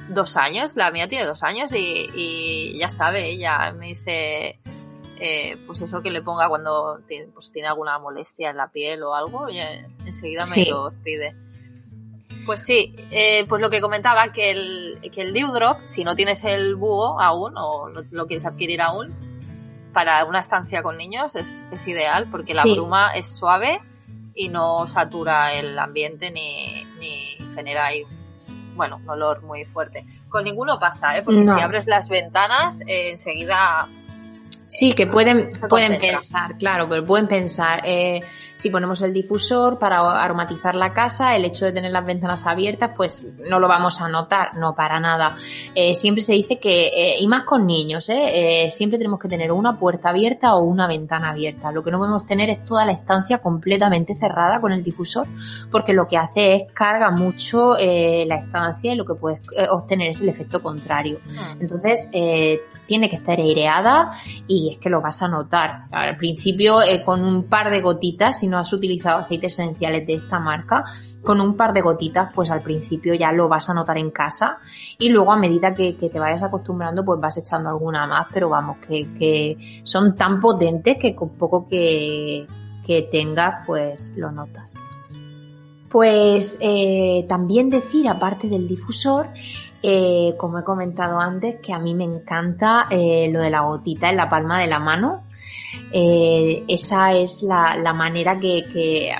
dos 0.10 0.38
años, 0.38 0.76
la 0.76 0.92
mía 0.92 1.08
tiene 1.08 1.26
dos 1.26 1.44
años 1.44 1.72
y, 1.74 2.10
y 2.16 2.78
ya 2.80 2.90
sabe, 2.90 3.30
ella 3.30 3.72
me 3.74 3.88
dice, 3.88 4.60
eh, 5.20 5.58
pues 5.66 5.82
eso 5.82 6.02
que 6.02 6.12
le 6.12 6.22
ponga 6.22 6.48
cuando 6.50 7.00
tiene, 7.08 7.28
pues 7.34 7.52
tiene 7.52 7.68
alguna 7.68 8.00
molestia 8.00 8.50
en 8.50 8.58
la 8.58 8.70
piel 8.72 9.04
o 9.04 9.16
algo, 9.16 9.50
y 9.50 9.60
eh, 9.60 9.86
enseguida 10.06 10.46
me 10.46 10.56
Sí. 10.56 10.66
lo 10.66 10.92
pide. 11.04 11.36
Pues 12.46 12.64
sí, 12.66 12.96
eh, 13.12 13.46
pues 13.50 13.62
lo 13.62 13.70
que 13.70 13.82
comentaba, 13.82 14.32
que 14.32 14.52
el, 14.52 15.00
que 15.14 15.22
el 15.22 15.34
Dewdrop, 15.34 15.80
si 15.86 16.04
no 16.06 16.16
tienes 16.16 16.44
el 16.46 16.76
búho 16.76 17.20
aún 17.20 17.54
o 17.58 17.90
no 17.90 18.02
lo 18.10 18.26
quieres 18.26 18.46
adquirir 18.46 18.82
aún, 18.82 19.14
para 19.92 20.24
una 20.26 20.40
estancia 20.40 20.82
con 20.84 20.96
niños 20.98 21.36
es, 21.36 21.66
es 21.72 21.88
ideal 21.88 22.30
porque 22.32 22.54
la 22.54 22.64
Sí. 22.64 22.74
bruma 22.76 23.12
es 23.16 23.36
suave 23.38 23.80
y 24.36 24.48
no 24.50 24.88
satura 24.88 25.54
el 25.56 25.78
ambiente 25.80 26.30
ni, 26.32 26.86
ni 27.00 27.36
genera 27.54 27.88
ahí, 27.88 28.06
bueno, 28.78 28.98
un 28.98 29.10
olor 29.10 29.42
muy 29.44 29.66
fuerte. 29.66 30.06
Con 30.30 30.46
ninguno 30.46 30.80
pasa, 30.80 31.18
¿eh? 31.18 31.24
porque 31.24 31.42
No. 31.42 31.54
si 31.54 31.60
abres 31.60 31.88
las 31.88 32.08
ventanas, 32.10 32.82
eh, 32.88 33.10
enseguida 33.12 33.88
Sí, 34.70 34.94
que 34.94 35.08
pueden, 35.08 35.50
pueden 35.70 36.00
pensar, 36.00 36.58
claro, 36.58 36.88
pero 36.90 37.06
pueden 37.06 37.28
pensar, 37.28 37.82
eh, 37.86 38.20
si 38.54 38.70
ponemos 38.70 39.02
el 39.02 39.14
difusor 39.14 39.78
para 39.80 40.00
aromatizar 40.22 40.76
la 40.76 40.92
casa, 40.92 41.36
el 41.36 41.46
hecho 41.46 41.66
de 41.66 41.72
tener 41.72 41.92
las 41.92 42.06
ventanas 42.06 42.46
abiertas, 42.48 42.92
pues 42.98 43.24
no 43.50 43.60
lo 43.60 43.68
vamos 43.68 44.02
a 44.02 44.10
notar, 44.10 44.58
no 44.58 44.74
para 44.76 45.00
nada. 45.00 45.38
Eh, 45.76 45.94
siempre 45.94 46.22
se 46.24 46.34
dice 46.34 46.60
que, 46.60 46.88
eh, 46.88 47.16
y 47.20 47.28
más 47.28 47.44
con 47.44 47.66
niños, 47.68 48.10
eh, 48.10 48.66
eh, 48.66 48.72
siempre 48.72 48.98
tenemos 48.98 49.20
que 49.20 49.30
tener 49.30 49.52
una 49.52 49.78
puerta 49.80 50.10
abierta 50.10 50.56
o 50.56 50.64
una 50.64 50.88
ventana 50.88 51.30
abierta. 51.30 51.72
Lo 51.72 51.84
que 51.84 51.92
no 51.92 52.00
podemos 52.00 52.26
tener 52.26 52.50
es 52.50 52.66
toda 52.66 52.84
la 52.86 52.92
estancia 52.92 53.38
completamente 53.38 54.16
cerrada 54.16 54.60
con 54.60 54.72
el 54.72 54.84
difusor, 54.84 55.28
porque 55.72 55.94
lo 55.94 56.08
que 56.08 56.18
hace 56.18 56.56
es 56.56 56.64
carga 56.74 57.12
mucho 57.12 57.76
la 57.78 58.36
estancia 58.36 58.92
y 58.92 58.96
lo 58.96 59.06
que 59.06 59.14
puedes 59.14 59.40
obtener 59.70 60.10
es 60.10 60.22
el 60.22 60.30
efecto 60.30 60.62
contrario. 60.62 61.20
mm, 61.26 61.62
Entonces, 61.62 62.10
eh, 62.12 62.60
tiene 62.88 63.10
que 63.10 63.18
estar 63.18 63.38
aireada 63.38 64.12
y 64.58 64.74
es 64.74 64.78
que 64.80 64.90
lo 64.90 65.02
vas 65.02 65.22
a 65.22 65.28
notar. 65.28 65.86
Al 65.92 66.18
principio, 66.18 66.82
eh, 66.82 67.04
con 67.04 67.24
un 67.24 67.44
par 67.44 67.70
de 67.70 67.82
gotitas, 67.82 68.40
si 68.40 68.48
no 68.48 68.58
has 68.58 68.74
utilizado 68.74 69.20
aceites 69.20 69.54
esenciales 69.54 70.08
de 70.08 70.16
esta 70.16 70.40
marca, 70.40 70.84
con 71.24 71.40
un 71.42 71.56
par 71.56 71.74
de 71.74 71.82
gotitas, 71.82 72.32
pues 72.34 72.50
al 72.50 72.62
principio 72.62 73.14
ya 73.14 73.32
lo 73.32 73.48
vas 73.48 73.70
a 73.70 73.74
notar 73.74 73.98
en 73.98 74.10
casa 74.12 74.58
y 74.98 75.10
luego 75.10 75.32
a 75.32 75.38
medida 75.38 75.76
que, 75.76 75.94
te 75.94 76.20
vayas 76.20 76.42
acostumbrando, 76.42 77.06
pues 77.06 77.20
vas 77.20 77.38
echando 77.38 77.70
alguna 77.70 78.08
más, 78.08 78.28
pero 78.34 78.50
vamos, 78.50 78.78
que, 78.78 79.08
que 79.20 79.82
son 79.84 80.16
tan 80.16 80.40
potentes 80.40 80.98
que 80.98 81.14
con 81.14 81.30
poco 81.30 81.68
que, 81.68 82.48
que 82.86 83.04
tengas, 83.04 83.68
pues 83.68 84.14
lo 84.16 84.32
notas. 84.32 84.74
Pues 85.90 86.58
eh, 86.60 87.26
también 87.30 87.70
decir, 87.70 88.10
aparte 88.10 88.50
del 88.50 88.68
difusor, 88.68 89.28
eh, 89.84 90.34
como 90.38 90.60
he 90.60 90.64
comentado 90.64 91.20
antes, 91.20 91.58
que 91.62 91.74
a 91.74 91.80
mí 91.80 91.94
me 91.94 92.04
encanta 92.04 92.88
eh, 92.90 93.30
lo 93.32 93.42
de 93.42 93.50
la 93.50 93.62
gotita 93.62 94.10
en 94.10 94.18
la 94.18 94.30
palma 94.30 94.60
de 94.60 94.68
la 94.68 94.80
mano. 94.80 95.24
Eh, 95.92 96.64
esa 96.68 97.14
es 97.14 97.44
la, 97.44 97.76
la 97.78 97.94
manera 97.94 98.40
que, 98.40 98.66
que, 98.72 99.12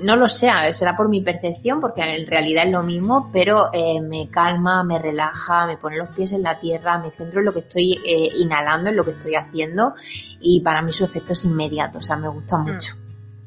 no 0.00 0.16
lo 0.16 0.28
sé, 0.28 0.50
será 0.72 0.96
por 0.96 1.08
mi 1.08 1.20
percepción, 1.20 1.80
porque 1.80 2.02
en 2.02 2.26
realidad 2.26 2.64
es 2.64 2.72
lo 2.72 2.82
mismo, 2.82 3.30
pero 3.32 3.70
eh, 3.72 4.00
me 4.00 4.28
calma, 4.30 4.82
me 4.84 4.98
relaja, 4.98 5.66
me 5.66 5.76
pone 5.76 5.96
los 5.96 6.08
pies 6.08 6.32
en 6.32 6.42
la 6.42 6.58
tierra, 6.58 6.98
me 6.98 7.10
centro 7.10 7.40
en 7.40 7.46
lo 7.46 7.52
que 7.52 7.60
estoy 7.60 7.98
inhalando, 8.38 8.90
en 8.90 8.96
lo 8.96 9.04
que 9.04 9.12
estoy 9.12 9.34
haciendo, 9.34 9.94
y 10.40 10.60
para 10.60 10.82
mí 10.82 10.92
su 10.92 11.04
efecto 11.04 11.34
es 11.34 11.44
inmediato, 11.44 11.98
o 11.98 12.02
sea, 12.02 12.16
me 12.16 12.28
gusta 12.28 12.56
mucho. 12.56 12.94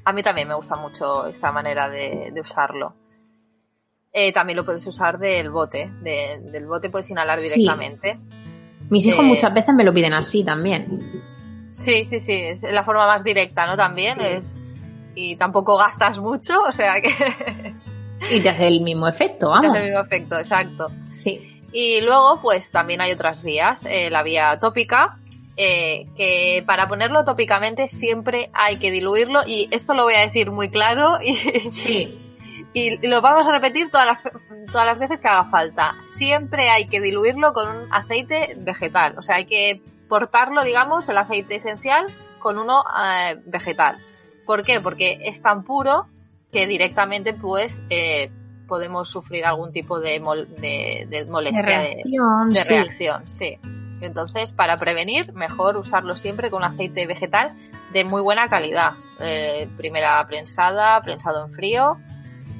A 0.05 0.13
mí 0.13 0.23
también 0.23 0.47
me 0.47 0.53
gusta 0.53 0.75
mucho 0.75 1.27
esta 1.27 1.51
manera 1.51 1.89
de, 1.89 2.31
de 2.33 2.41
usarlo. 2.41 2.93
Eh, 4.11 4.31
también 4.31 4.57
lo 4.57 4.65
puedes 4.65 4.85
usar 4.87 5.17
del 5.19 5.49
bote. 5.51 5.91
de- 6.01 6.39
del 6.51 6.65
bote 6.65 6.89
puedes 6.89 7.09
inhalar 7.11 7.37
Sí. 7.39 7.49
directamente. 7.49 8.19
Mis 8.89 9.05
hijos 9.05 9.23
Eh, 9.23 9.27
muchas 9.27 9.53
veces 9.53 9.75
me 9.75 9.83
lo 9.83 9.93
piden 9.93 10.13
así 10.13 10.43
también. 10.43 11.21
Sí, 11.71 12.03
sí, 12.05 12.19
sí. 12.19 12.33
Es 12.33 12.63
la 12.63 12.81
forma 12.83 13.05
más 13.05 13.23
directa, 13.23 13.67
¿no? 13.67 13.75
También 13.77 14.17
Sí. 14.19 14.25
es. 14.25 14.57
Y 15.15 15.35
tampoco 15.35 15.77
gastas 15.77 16.17
mucho, 16.19 16.59
o 16.67 16.71
sea 16.71 16.95
que 17.01 17.09
Y 18.31 18.39
te 18.41 18.49
hace 18.49 18.67
el 18.67 18.81
mismo 18.81 19.07
efecto, 19.07 19.53
hace 19.53 19.67
vamos. 19.67 19.79
el 19.79 19.85
mismo 19.85 19.99
efecto, 20.01 20.39
exacto. 20.39 20.87
Sí. 21.13 21.61
Y 21.71 22.01
luego, 22.01 22.41
pues 22.41 22.71
también 22.71 23.01
hay 23.01 23.11
otras 23.11 23.43
vías. 23.43 23.85
Eh, 23.85 24.09
la 24.09 24.23
vía 24.23 24.57
tópica, 24.59 25.19
eh, 25.55 26.07
que 26.17 26.63
para 26.65 26.87
ponerlo 26.87 27.23
tópicamente 27.25 27.87
siempre 27.87 28.49
hay 28.53 28.77
que 28.77 28.89
diluirlo. 28.89 29.41
Y 29.45 29.67
esto 29.71 29.93
lo 29.93 30.03
voy 30.03 30.15
a 30.15 30.21
decir 30.21 30.49
muy 30.51 30.69
claro 30.69 31.19
y, 31.21 31.35
Sí. 31.69 32.17
y 32.73 33.07
lo 33.07 33.21
vamos 33.21 33.47
a 33.47 33.51
repetir 33.51 33.89
todas 33.89 34.05
las, 34.07 34.23
todas 34.71 34.85
las 34.85 34.99
veces 34.99 35.21
que 35.21 35.27
haga 35.27 35.43
falta. 35.45 35.95
Siempre 36.05 36.69
hay 36.69 36.87
que 36.87 37.01
diluirlo 37.01 37.53
con 37.53 37.67
un 37.67 37.93
aceite 37.93 38.55
vegetal. 38.59 39.15
O 39.17 39.21
sea, 39.21 39.37
hay 39.37 39.45
que 39.45 39.81
portarlo, 40.07 40.63
digamos, 40.63 41.09
el 41.09 41.17
aceite 41.17 41.55
esencial 41.55 42.05
con 42.39 42.57
uno 42.57 42.83
eh, 43.03 43.39
vegetal. 43.45 43.97
¿Por 44.45 44.63
qué? 44.63 44.79
Porque 44.81 45.19
es 45.23 45.41
tan 45.41 45.63
puro 45.63 46.07
que 46.51 46.65
directamente, 46.67 47.33
pues, 47.33 47.83
eh, 47.89 48.31
podemos 48.67 49.09
sufrir 49.09 49.45
algún 49.45 49.71
tipo 49.71 49.99
de, 49.99 50.21
mol- 50.21 50.47
de, 50.47 51.25
molestia, 51.29 51.61
de, 51.63 51.67
reacción, 51.67 52.53
de 52.53 52.63
sí. 52.63 52.69
reacción, 52.73 53.29
sí. 53.29 53.59
Entonces, 54.01 54.53
para 54.53 54.77
prevenir, 54.77 55.33
mejor 55.33 55.75
usarlo 55.75 56.15
siempre 56.15 56.49
con 56.49 56.63
un 56.63 56.71
aceite 56.71 57.05
vegetal 57.05 57.53
de 57.91 58.03
muy 58.05 58.21
buena 58.21 58.47
calidad. 58.47 58.93
Eh, 59.19 59.67
primera 59.75 60.25
prensada, 60.27 61.01
prensado 61.01 61.43
en 61.43 61.49
frío. 61.49 61.97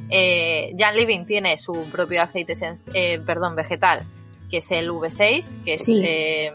Eh, 0.09 0.75
Jan 0.77 0.95
Living 0.95 1.25
tiene 1.25 1.57
su 1.57 1.73
propio 1.91 2.21
aceite, 2.21 2.53
eh, 2.93 3.19
perdón, 3.25 3.55
vegetal, 3.55 4.01
que 4.49 4.57
es 4.57 4.71
el 4.71 4.89
V6, 4.89 5.61
que 5.63 5.73
es... 5.73 5.83
Sí. 5.83 6.01
Eh, 6.03 6.53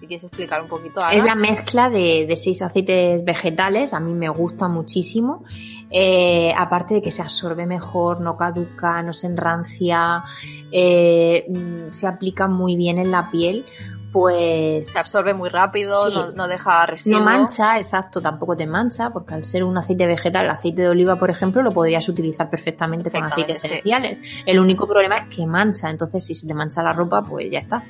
¿Quieres 0.00 0.24
explicar 0.24 0.62
un 0.62 0.68
poquito, 0.68 1.02
Ana? 1.02 1.12
Es 1.12 1.24
la 1.24 1.34
mezcla 1.34 1.90
de, 1.90 2.24
de 2.26 2.36
seis 2.36 2.62
aceites 2.62 3.22
vegetales, 3.24 3.92
a 3.92 4.00
mí 4.00 4.14
me 4.14 4.28
gusta 4.30 4.68
muchísimo. 4.68 5.44
Eh, 5.90 6.52
aparte 6.56 6.94
de 6.94 7.02
que 7.02 7.10
se 7.10 7.22
absorbe 7.22 7.66
mejor, 7.66 8.20
no 8.20 8.36
caduca, 8.36 9.02
no 9.02 9.12
se 9.12 9.26
enrancia, 9.26 10.22
eh, 10.70 11.46
mm, 11.48 11.90
se 11.90 12.06
aplica 12.06 12.46
muy 12.46 12.76
bien 12.76 12.98
en 12.98 13.10
la 13.10 13.30
piel 13.30 13.64
pues... 14.12 14.88
Se 14.90 14.98
absorbe 14.98 15.34
muy 15.34 15.48
rápido, 15.48 16.08
no, 16.10 16.32
no, 16.32 16.48
deja 16.48 16.86
residuo. 16.86 17.18
No 17.18 17.24
mancha, 17.24 17.76
exacto, 17.76 18.20
tampoco 18.20 18.56
te 18.56 18.66
mancha, 18.66 19.10
porque 19.10 19.34
al 19.34 19.44
ser 19.44 19.64
un 19.64 19.76
aceite 19.76 20.06
vegetal, 20.06 20.44
el 20.44 20.50
aceite 20.50 20.82
de 20.82 20.88
oliva, 20.88 21.16
por 21.16 21.30
ejemplo, 21.30 21.62
lo 21.62 21.70
podrías 21.70 22.08
utilizar 22.08 22.48
perfectamente 22.48 23.10
con 23.10 23.24
aceites 23.24 23.64
esenciales. 23.64 24.20
El 24.46 24.58
único 24.58 24.86
problema 24.86 25.18
es 25.18 25.36
que 25.36 25.46
mancha, 25.46 25.90
entonces 25.90 26.24
si 26.24 26.34
se 26.34 26.46
te 26.46 26.54
mancha 26.54 26.82
la 26.82 26.92
ropa, 26.92 27.22
pues 27.22 27.50
ya 27.50 27.60
está. 27.60 27.82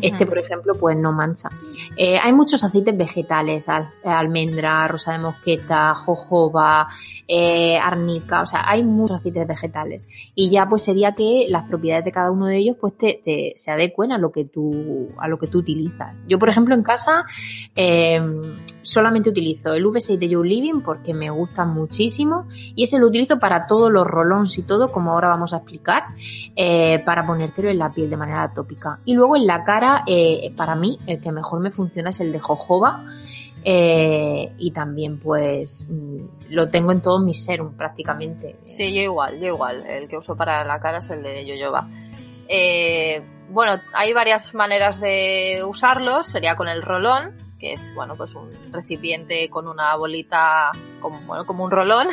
Este, 0.00 0.26
por 0.26 0.38
ejemplo, 0.38 0.74
pues 0.74 0.96
no 0.96 1.12
mancha. 1.12 1.48
Eh, 1.96 2.18
hay 2.18 2.32
muchos 2.32 2.62
aceites 2.64 2.96
vegetales, 2.96 3.66
almendra, 4.04 4.86
rosa 4.88 5.12
de 5.12 5.18
mosqueta, 5.18 5.94
jojoba, 5.94 6.88
eh, 7.26 7.78
arnica, 7.78 8.42
o 8.42 8.46
sea, 8.46 8.68
hay 8.68 8.82
muchos 8.82 9.18
aceites 9.18 9.46
vegetales. 9.46 10.06
Y 10.34 10.50
ya 10.50 10.66
pues 10.68 10.82
sería 10.82 11.12
que 11.12 11.46
las 11.48 11.64
propiedades 11.68 12.04
de 12.04 12.12
cada 12.12 12.30
uno 12.30 12.46
de 12.46 12.56
ellos 12.56 12.76
pues 12.80 12.96
te, 12.96 13.52
se 13.54 13.70
adecuen 13.70 14.12
a 14.12 14.18
lo 14.18 14.32
que 14.32 14.44
tú, 14.44 15.08
a 15.18 15.28
lo 15.28 15.38
que 15.38 15.46
tú 15.46 15.58
utilizas. 15.58 16.14
Yo, 16.26 16.38
por 16.38 16.48
ejemplo, 16.48 16.74
en 16.74 16.82
casa 16.82 17.24
eh, 17.76 18.20
solamente 18.82 19.30
utilizo 19.30 19.74
el 19.74 19.84
V6 19.84 20.18
de 20.18 20.34
Joe 20.34 20.46
Living 20.46 20.80
porque 20.80 21.14
me 21.14 21.30
gusta 21.30 21.64
muchísimo 21.64 22.46
y 22.74 22.84
ese 22.84 22.98
lo 22.98 23.06
utilizo 23.06 23.38
para 23.38 23.66
todos 23.66 23.90
los 23.92 24.06
rolons 24.06 24.58
y 24.58 24.62
todo, 24.62 24.90
como 24.90 25.12
ahora 25.12 25.28
vamos 25.28 25.52
a 25.52 25.58
explicar, 25.58 26.04
eh, 26.56 27.00
para 27.04 27.26
ponértelo 27.26 27.68
en 27.68 27.78
la 27.78 27.90
piel 27.90 28.10
de 28.10 28.16
manera 28.16 28.52
tópica. 28.52 28.98
Y 29.04 29.14
luego 29.14 29.36
en 29.36 29.46
la 29.46 29.64
cara, 29.64 29.79
eh, 30.06 30.52
para 30.56 30.74
mí, 30.74 30.98
el 31.06 31.20
que 31.20 31.32
mejor 31.32 31.60
me 31.60 31.70
funciona 31.70 32.10
es 32.10 32.20
el 32.20 32.32
de 32.32 32.40
jojoba. 32.40 33.04
Eh, 33.62 34.54
y 34.56 34.70
también 34.70 35.18
pues 35.18 35.86
mm, 35.90 36.50
lo 36.50 36.70
tengo 36.70 36.92
en 36.92 37.02
todos 37.02 37.22
mis 37.22 37.44
serums 37.44 37.74
prácticamente. 37.76 38.56
Sí, 38.64 38.94
yo 38.94 39.02
igual, 39.02 39.38
yo 39.38 39.48
igual. 39.48 39.84
El 39.86 40.08
que 40.08 40.16
uso 40.16 40.36
para 40.36 40.64
la 40.64 40.80
cara 40.80 40.98
es 40.98 41.10
el 41.10 41.22
de 41.22 41.44
Yoyoba. 41.44 41.88
Eh, 42.48 43.22
bueno, 43.50 43.80
hay 43.92 44.12
varias 44.12 44.54
maneras 44.54 45.00
de 45.00 45.62
usarlos. 45.66 46.26
Sería 46.26 46.56
con 46.56 46.68
el 46.68 46.82
rolón, 46.82 47.36
que 47.58 47.74
es 47.74 47.94
bueno 47.94 48.14
pues 48.16 48.34
un 48.34 48.50
recipiente 48.72 49.50
con 49.50 49.68
una 49.68 49.94
bolita 49.96 50.70
como, 51.00 51.20
bueno, 51.20 51.44
como 51.44 51.64
un 51.64 51.70
rolón. 51.70 52.08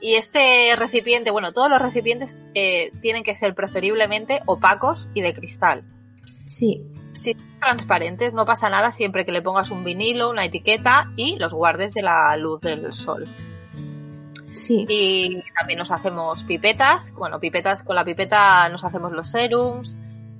Y 0.00 0.14
este 0.14 0.74
recipiente, 0.74 1.30
bueno, 1.30 1.52
todos 1.52 1.70
los 1.70 1.80
recipientes 1.80 2.36
eh, 2.54 2.90
tienen 3.00 3.22
que 3.22 3.34
ser 3.34 3.54
preferiblemente 3.54 4.42
opacos 4.46 5.08
y 5.14 5.20
de 5.20 5.32
cristal. 5.32 5.84
Sí. 6.44 6.82
Si 7.12 7.34
transparentes, 7.60 8.34
no 8.34 8.44
pasa 8.44 8.68
nada 8.70 8.90
siempre 8.90 9.24
que 9.24 9.32
le 9.32 9.42
pongas 9.42 9.70
un 9.70 9.84
vinilo, 9.84 10.30
una 10.30 10.44
etiqueta 10.44 11.12
y 11.16 11.36
los 11.36 11.52
guardes 11.54 11.92
de 11.94 12.02
la 12.02 12.36
luz 12.36 12.60
del 12.62 12.92
sol. 12.92 13.28
Sí. 14.54 14.84
Y 14.88 15.42
también 15.58 15.78
nos 15.78 15.90
hacemos 15.90 16.44
pipetas. 16.44 17.12
Bueno, 17.16 17.40
pipetas, 17.40 17.82
con 17.82 17.96
la 17.96 18.04
pipeta 18.04 18.68
nos 18.68 18.84
hacemos 18.84 19.12
los 19.12 19.28
serums. 19.30 19.96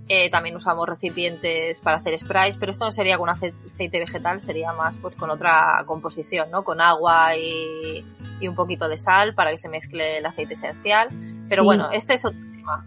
Eh, 0.09 0.31
también 0.31 0.57
usamos 0.57 0.87
recipientes 0.89 1.81
para 1.81 1.99
hacer 1.99 2.19
sprays, 2.19 2.59
pero 2.59 2.73
esto 2.73 2.85
no 2.85 2.91
sería 2.91 3.17
con 3.19 3.29
aceite 3.29 3.99
vegetal, 4.01 4.43
sería 4.43 4.73
más 4.73 4.99
pues 4.99 5.15
con 5.17 5.31
otra 5.31 5.85
composición, 5.87 6.51
¿no? 6.51 6.65
Con 6.65 6.81
agua 6.81 7.37
y, 7.37 8.05
y 8.41 8.49
un 8.49 8.55
poquito 8.55 8.89
de 8.89 8.99
sal 8.99 9.35
para 9.35 9.53
que 9.53 9.59
se 9.59 9.69
mezcle 9.69 10.19
el 10.19 10.27
aceite 10.27 10.55
esencial. 10.55 11.09
Pero 11.49 11.63
Sí. 11.63 11.67
bueno, 11.67 11.89
este 11.93 12.15
es 12.15 12.25
otro 12.25 12.39
tema. 12.57 12.85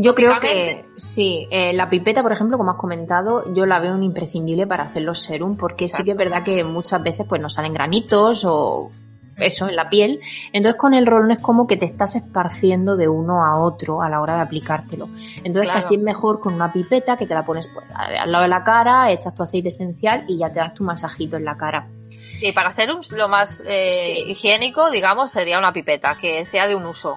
Yo 0.00 0.14
creo 0.14 0.38
que 0.38 0.84
sí, 0.96 1.48
eh, 1.50 1.72
la 1.72 1.90
pipeta, 1.90 2.22
por 2.22 2.30
ejemplo, 2.30 2.56
como 2.56 2.70
has 2.70 2.76
comentado, 2.76 3.52
yo 3.52 3.66
la 3.66 3.80
veo 3.80 3.94
un 3.94 4.04
imprescindible 4.04 4.64
para 4.64 4.84
hacer 4.84 5.02
los 5.02 5.20
serum, 5.20 5.56
porque 5.56 5.88
sí 5.88 6.04
que 6.04 6.12
es 6.12 6.16
verdad 6.16 6.44
que 6.44 6.62
muchas 6.62 7.02
veces 7.02 7.26
pues 7.28 7.42
nos 7.42 7.54
salen 7.54 7.74
granitos 7.74 8.44
o 8.44 8.90
eso 9.38 9.68
en 9.68 9.74
la 9.74 9.88
piel. 9.90 10.20
Entonces 10.52 10.78
con 10.80 10.94
el 10.94 11.04
rolón 11.04 11.32
es 11.32 11.40
como 11.40 11.66
que 11.66 11.76
te 11.76 11.84
estás 11.86 12.14
esparciendo 12.14 12.96
de 12.96 13.08
uno 13.08 13.44
a 13.44 13.58
otro 13.58 14.00
a 14.00 14.08
la 14.08 14.20
hora 14.20 14.36
de 14.36 14.42
aplicártelo. 14.42 15.08
Entonces 15.38 15.62
Claro. 15.64 15.80
casi 15.80 15.96
es 15.96 16.00
mejor 16.00 16.38
con 16.38 16.54
una 16.54 16.72
pipeta 16.72 17.16
que 17.16 17.26
te 17.26 17.34
la 17.34 17.44
pones 17.44 17.66
pues, 17.66 17.84
al 17.92 18.30
lado 18.30 18.42
de 18.42 18.48
la 18.50 18.62
cara, 18.62 19.10
echas 19.10 19.34
tu 19.34 19.42
aceite 19.42 19.68
esencial 19.70 20.24
y 20.28 20.38
ya 20.38 20.52
te 20.52 20.60
das 20.60 20.74
tu 20.74 20.84
masajito 20.84 21.36
en 21.36 21.44
la 21.44 21.56
cara. 21.56 21.88
Sí, 22.38 22.52
para 22.52 22.70
serums 22.70 23.10
lo 23.10 23.28
más 23.28 23.60
eh, 23.66 23.94
Sí. 24.24 24.30
higiénico, 24.30 24.90
digamos, 24.92 25.32
sería 25.32 25.58
una 25.58 25.72
pipeta, 25.72 26.14
que 26.20 26.44
sea 26.46 26.68
de 26.68 26.76
un 26.76 26.86
uso. 26.86 27.16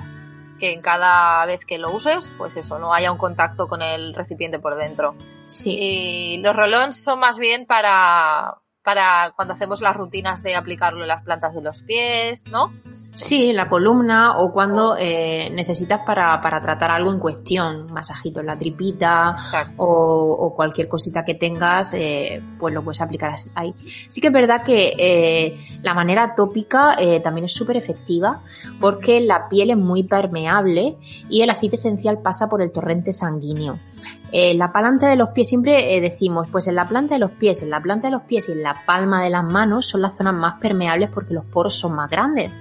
Que 0.62 0.74
en 0.74 0.82
cada 0.82 1.44
vez 1.48 1.66
que 1.66 1.80
lo 1.80 1.92
uses, 1.92 2.32
pues 2.38 2.56
eso, 2.56 2.78
no 2.78 2.94
haya 2.94 3.12
un 3.12 3.18
contacto 3.18 3.68
con 3.68 3.82
el 3.82 4.14
recipiente 4.14 4.60
por 4.60 4.78
dentro. 4.78 5.16
Sí. 5.48 5.76
Y 5.76 6.38
los 6.38 6.56
rolons 6.56 7.04
son 7.04 7.20
más 7.20 7.40
bien 7.40 7.66
para, 7.66 8.60
para 8.84 9.34
cuando 9.36 9.56
hacemos 9.56 9.82
las 9.82 9.96
rutinas 9.96 10.44
de 10.44 10.56
aplicarlo 10.56 11.02
en 11.02 11.08
las 11.08 11.24
plantas 11.24 11.56
de 11.56 11.64
los 11.64 11.82
pies, 11.82 12.48
¿no? 12.52 12.72
Sí, 13.16 13.52
la 13.54 13.68
columna 13.68 14.38
o 14.38 14.52
cuando 14.52 14.96
eh, 14.98 15.50
necesitas 15.54 16.02
para, 16.06 16.42
para 16.42 16.62
tratar 16.62 16.92
algo 16.92 17.12
en 17.12 17.20
cuestión, 17.20 17.88
masajito 17.92 18.40
en 18.40 18.46
la 18.46 18.58
tripita 18.58 19.36
o, 19.78 19.86
o 19.86 20.56
cualquier 20.56 20.88
cosita 20.88 21.24
que 21.26 21.36
tengas, 21.36 21.94
eh, 21.94 22.42
pues 22.58 22.74
lo 22.74 22.84
puedes 22.84 23.02
aplicar 23.02 23.36
ahí. 23.54 23.74
Sí 24.08 24.22
que 24.22 24.28
es 24.28 24.34
verdad 24.34 24.64
que 24.64 24.94
eh, 24.98 25.80
la 25.82 25.94
manera 25.94 26.36
tópica 26.36 26.96
también 27.24 27.46
es 27.46 27.54
súper 27.54 27.78
efectiva 27.78 28.42
porque 28.80 29.20
la 29.20 29.50
piel 29.50 29.72
es 29.72 29.78
muy 29.78 30.04
permeable 30.04 30.98
y 31.30 31.42
el 31.42 31.50
aceite 31.50 31.76
esencial 31.76 32.20
pasa 32.20 32.48
por 32.50 32.62
el 32.62 32.72
torrente 32.72 33.14
sanguíneo. 33.14 33.80
Eh, 34.34 34.54
la 34.54 34.72
planta 34.72 35.08
de 35.10 35.16
los 35.18 35.30
pies, 35.30 35.50
siempre 35.50 35.96
eh, 35.96 36.02
decimos, 36.02 36.48
pues 36.52 36.68
en 36.68 36.76
la 36.76 36.88
planta 36.88 37.16
de 37.16 37.20
los 37.20 37.32
pies, 37.32 37.62
en 37.62 37.70
la 37.70 37.82
planta 37.82 38.08
de 38.08 38.14
los 38.14 38.22
pies 38.24 38.48
y 38.48 38.54
en 38.54 38.64
la 38.64 38.76
palma 38.86 39.22
de 39.24 39.30
las 39.30 39.44
manos 39.44 39.88
son 39.88 40.02
las 40.02 40.16
zonas 40.16 40.34
más 40.34 40.60
permeables 40.60 41.10
porque 41.14 41.34
los 41.34 41.46
poros 41.46 41.76
son 41.78 41.94
más 41.96 42.10
grandes. 42.10 42.52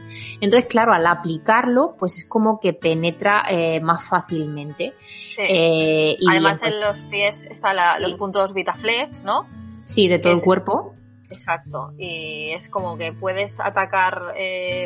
Entonces, 0.40 0.68
claro, 0.68 0.92
al 0.92 1.06
aplicarlo, 1.06 1.94
pues 1.98 2.18
es 2.18 2.24
como 2.24 2.58
que 2.58 2.72
penetra 2.72 3.44
eh, 3.48 3.80
más 3.80 4.04
fácilmente. 4.04 4.94
Sí. 5.22 5.42
Eh, 5.42 6.16
y 6.18 6.30
Además 6.30 6.62
en- 6.62 6.72
en 6.72 6.80
los 6.80 7.02
pies 7.02 7.44
están 7.44 7.76
la- 7.76 7.94
Sí. 7.94 8.02
los 8.02 8.14
puntos 8.14 8.52
Vitaflex, 8.52 9.24
¿no? 9.24 9.46
sí, 9.84 10.08
de 10.08 10.18
todo 10.18 10.32
es- 10.32 10.40
el 10.40 10.44
cuerpo. 10.44 10.94
Exacto. 11.30 11.92
Y 11.96 12.50
es 12.50 12.68
como 12.68 12.96
que 12.96 13.12
puedes 13.12 13.60
atacar 13.60 14.20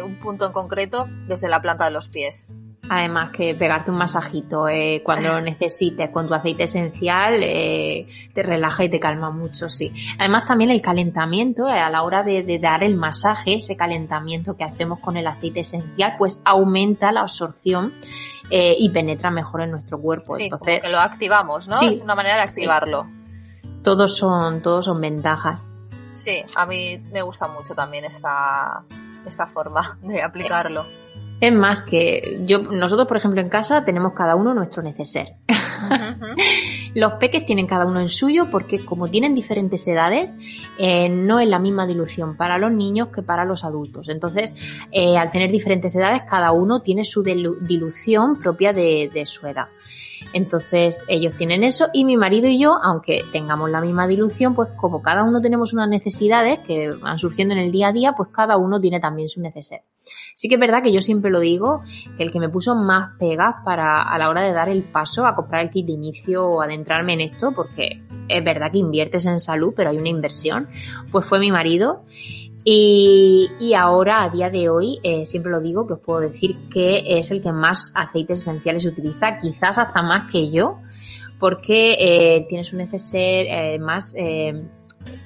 un 0.05 0.18
punto 0.18 0.44
en 0.44 0.53
concreto 0.53 1.07
desde 1.27 1.49
la 1.49 1.62
planta 1.62 1.87
de 1.87 1.90
los 1.92 2.11
pies. 2.11 2.49
Además 2.90 3.31
que 3.31 3.55
pegarte 3.55 3.90
un 3.90 3.97
masajito 3.97 4.68
eh, 4.68 5.01
cuando 5.03 5.29
lo 5.33 5.40
necesites 5.40 6.11
con 6.11 6.29
tu 6.29 6.35
aceite 6.35 6.64
esencial 6.64 7.42
eh, 7.42 8.07
te 8.35 8.42
relaja 8.42 8.85
y 8.85 8.90
te 8.90 9.01
calma 9.01 9.31
mucho, 9.31 9.70
sí. 9.70 9.90
Además 10.18 10.44
también 10.44 10.70
el 10.70 10.83
calentamiento, 10.83 11.66
eh, 11.68 11.79
a 11.81 11.88
la 11.88 12.03
hora 12.03 12.23
de, 12.23 12.42
de 12.42 12.59
dar 12.59 12.85
el 12.85 12.94
masaje, 12.97 13.55
ese 13.55 13.77
calentamiento 13.77 14.57
que 14.57 14.64
hacemos 14.64 14.99
con 15.01 15.16
el 15.16 15.27
aceite 15.27 15.61
esencial, 15.61 16.14
pues 16.18 16.40
aumenta 16.44 17.11
la 17.11 17.23
absorción 17.23 17.94
eh, 18.51 18.75
y 18.79 18.90
penetra 18.90 19.31
mejor 19.31 19.62
en 19.62 19.70
nuestro 19.70 19.99
cuerpo. 19.99 20.37
Sí, 20.37 20.44
Entonces, 20.44 20.81
como 20.81 20.83
que 20.83 20.88
lo 20.90 21.01
activamos, 21.01 21.66
¿no? 21.68 21.79
Sí. 21.79 21.87
Es 21.87 22.03
una 22.03 22.14
manera 22.14 22.40
de 22.40 22.47
Sí. 22.49 22.61
activarlo. 22.61 23.07
todos 23.83 24.16
son, 24.16 24.61
todos 24.61 24.85
son 24.85 25.01
ventajas. 25.01 25.64
Sí, 26.12 26.42
a 26.55 26.66
mí 26.66 26.99
me 27.12 27.23
gusta 27.23 27.49
mucho 27.49 27.75
también 27.75 28.05
esta, 28.05 28.83
esta 29.27 29.47
forma 29.47 29.99
de 30.03 30.23
aplicarlo. 30.23 30.85
Es 31.40 31.53
más 31.53 31.83
que 31.83 32.38
yo, 32.47 32.59
nosotros 32.61 33.07
por 33.09 33.16
ejemplo 33.16 33.40
en 33.40 33.49
casa 33.49 33.85
tenemos 33.85 34.12
cada 34.14 34.35
uno 34.37 34.55
nuestro 34.55 34.83
neceser. 34.83 35.35
Los 36.94 37.14
peques 37.14 37.44
tienen 37.44 37.66
cada 37.66 37.87
uno 37.87 38.01
el 38.01 38.09
suyo 38.09 38.49
porque 38.51 38.85
como 38.85 39.09
tienen 39.09 39.35
diferentes 39.35 39.87
edades, 39.88 40.35
eh, 40.79 41.09
no 41.09 41.40
es 41.40 41.49
la 41.49 41.59
misma 41.59 41.87
dilución 41.87 42.37
para 42.37 42.57
los 42.57 42.70
niños 42.70 43.09
que 43.09 43.20
para 43.23 43.44
los 43.44 43.64
adultos. 43.64 44.09
Entonces, 44.09 44.55
eh, 44.92 45.16
al 45.18 45.33
tener 45.33 45.51
diferentes 45.51 45.94
edades, 45.97 46.23
cada 46.29 46.53
uno 46.53 46.81
tiene 46.83 47.05
su 47.05 47.25
dilu- 47.25 47.59
dilución 47.59 48.38
propia 48.40 48.73
de, 48.73 49.11
de 49.12 49.27
su 49.27 49.47
edad. 49.49 49.66
Entonces, 50.32 51.04
ellos 51.08 51.34
tienen 51.37 51.62
eso 51.64 51.88
y 51.92 52.04
mi 52.04 52.16
marido 52.16 52.48
y 52.48 52.58
yo, 52.58 52.78
aunque 52.82 53.20
tengamos 53.32 53.70
la 53.70 53.80
misma 53.80 54.06
dilución, 54.06 54.54
pues 54.54 54.68
como 54.76 55.02
cada 55.02 55.22
uno 55.22 55.40
tenemos 55.40 55.72
unas 55.72 55.88
necesidades 55.88 56.60
que 56.60 56.90
van 56.90 57.18
surgiendo 57.18 57.54
en 57.54 57.60
el 57.60 57.72
día 57.72 57.88
a 57.88 57.92
día, 57.92 58.12
pues 58.16 58.30
cada 58.30 58.56
uno 58.56 58.80
tiene 58.80 59.00
también 59.00 59.28
su 59.28 59.40
neceser. 59.40 59.82
Sí 60.34 60.48
que 60.48 60.56
es 60.56 60.60
verdad 60.60 60.82
que 60.82 60.92
yo 60.92 61.00
siempre 61.00 61.30
lo 61.30 61.40
digo, 61.40 61.82
que 62.16 62.24
el 62.24 62.32
que 62.32 62.40
me 62.40 62.48
puso 62.48 62.74
más 62.74 63.16
pegas 63.18 63.56
para 63.64 64.02
a 64.02 64.18
la 64.18 64.28
hora 64.28 64.42
de 64.42 64.52
dar 64.52 64.68
el 64.68 64.82
paso 64.82 65.26
a 65.26 65.34
comprar 65.34 65.62
el 65.62 65.70
kit 65.70 65.87
de 65.87 65.92
inicio 65.92 66.46
o 66.46 66.60
adentrarme 66.60 67.14
en 67.14 67.20
esto, 67.20 67.52
porque 67.52 68.02
es 68.28 68.44
verdad 68.44 68.72
que 68.72 68.78
inviertes 68.78 69.26
en 69.26 69.40
salud, 69.40 69.72
pero 69.76 69.90
hay 69.90 69.96
una 69.96 70.08
inversión, 70.08 70.68
pues 71.12 71.24
fue 71.24 71.38
mi 71.38 71.50
marido. 71.50 72.04
Y, 72.66 73.50
y 73.61 73.74
ahora, 73.74 74.22
a 74.22 74.31
día 74.31 74.48
de 74.48 74.70
hoy, 74.70 74.98
eh, 75.03 75.27
siempre 75.27 75.53
lo 75.53 75.61
digo, 75.61 75.87
que 75.87 75.92
os 75.94 76.00
puedo 76.00 76.20
decir 76.20 76.57
que 76.70 77.03
es 77.07 77.31
el 77.31 77.42
que 77.42 77.53
más 77.53 77.92
aceites 77.94 78.40
esenciales 78.40 78.87
utiliza, 78.87 79.38
quizás 79.38 79.77
hasta 79.77 80.03
más 80.03 80.33
que 80.33 80.50
yo, 80.50 80.79
porque 81.38 81.92
eh, 81.98 82.46
tiene 82.48 82.64
su 82.64 82.77
neceser, 82.77 83.46
eh, 83.48 83.79
más 83.79 84.14
eh, 84.16 84.62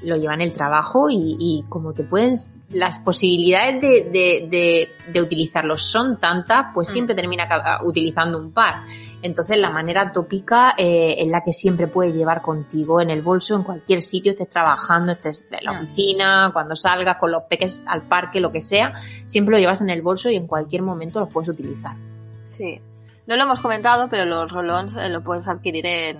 lo 0.02 0.16
lleva 0.16 0.34
en 0.34 0.40
el 0.42 0.52
trabajo 0.52 1.08
y, 1.10 1.36
y 1.38 1.64
como 1.68 1.92
te 1.92 2.02
pueden, 2.04 2.34
las 2.70 2.98
posibilidades 2.98 3.80
de, 3.80 3.88
de, 4.10 4.48
de, 4.50 4.88
de 5.12 5.22
utilizarlos 5.22 5.82
son 5.82 6.18
tantas, 6.18 6.66
pues 6.74 6.88
Mm. 6.90 6.92
siempre 6.92 7.14
termina 7.14 7.48
ca- 7.48 7.80
utilizando 7.84 8.38
un 8.38 8.52
par. 8.52 8.74
Entonces 9.20 9.58
la 9.58 9.70
manera 9.70 10.12
tópica 10.12 10.74
eh, 10.78 11.16
es 11.18 11.26
la 11.28 11.42
que 11.42 11.52
siempre 11.52 11.88
puedes 11.88 12.14
llevar 12.14 12.40
contigo 12.40 13.00
en 13.00 13.10
el 13.10 13.20
bolso, 13.22 13.56
en 13.56 13.64
cualquier 13.64 14.00
sitio, 14.00 14.30
estés 14.32 14.48
trabajando, 14.48 15.10
estés 15.12 15.42
en 15.50 15.64
la 15.64 15.72
oficina, 15.72 16.50
cuando 16.52 16.76
salgas 16.76 17.16
con 17.18 17.32
los 17.32 17.42
peques 17.44 17.80
al 17.86 18.02
parque, 18.02 18.38
lo 18.38 18.52
que 18.52 18.60
sea, 18.60 18.92
siempre 19.26 19.54
lo 19.54 19.58
llevas 19.60 19.80
en 19.80 19.90
el 19.90 20.02
bolso 20.02 20.30
y 20.30 20.36
en 20.36 20.46
cualquier 20.46 20.82
momento 20.82 21.18
los 21.18 21.30
puedes 21.30 21.48
utilizar. 21.48 21.96
Sí. 22.42 22.80
No 23.26 23.36
lo 23.36 23.42
hemos 23.42 23.60
comentado, 23.60 24.08
pero 24.08 24.24
los 24.24 24.52
rolons 24.52 24.96
eh, 24.96 25.08
lo 25.08 25.22
puedes 25.22 25.48
adquirir 25.48 25.84
en, 25.84 26.18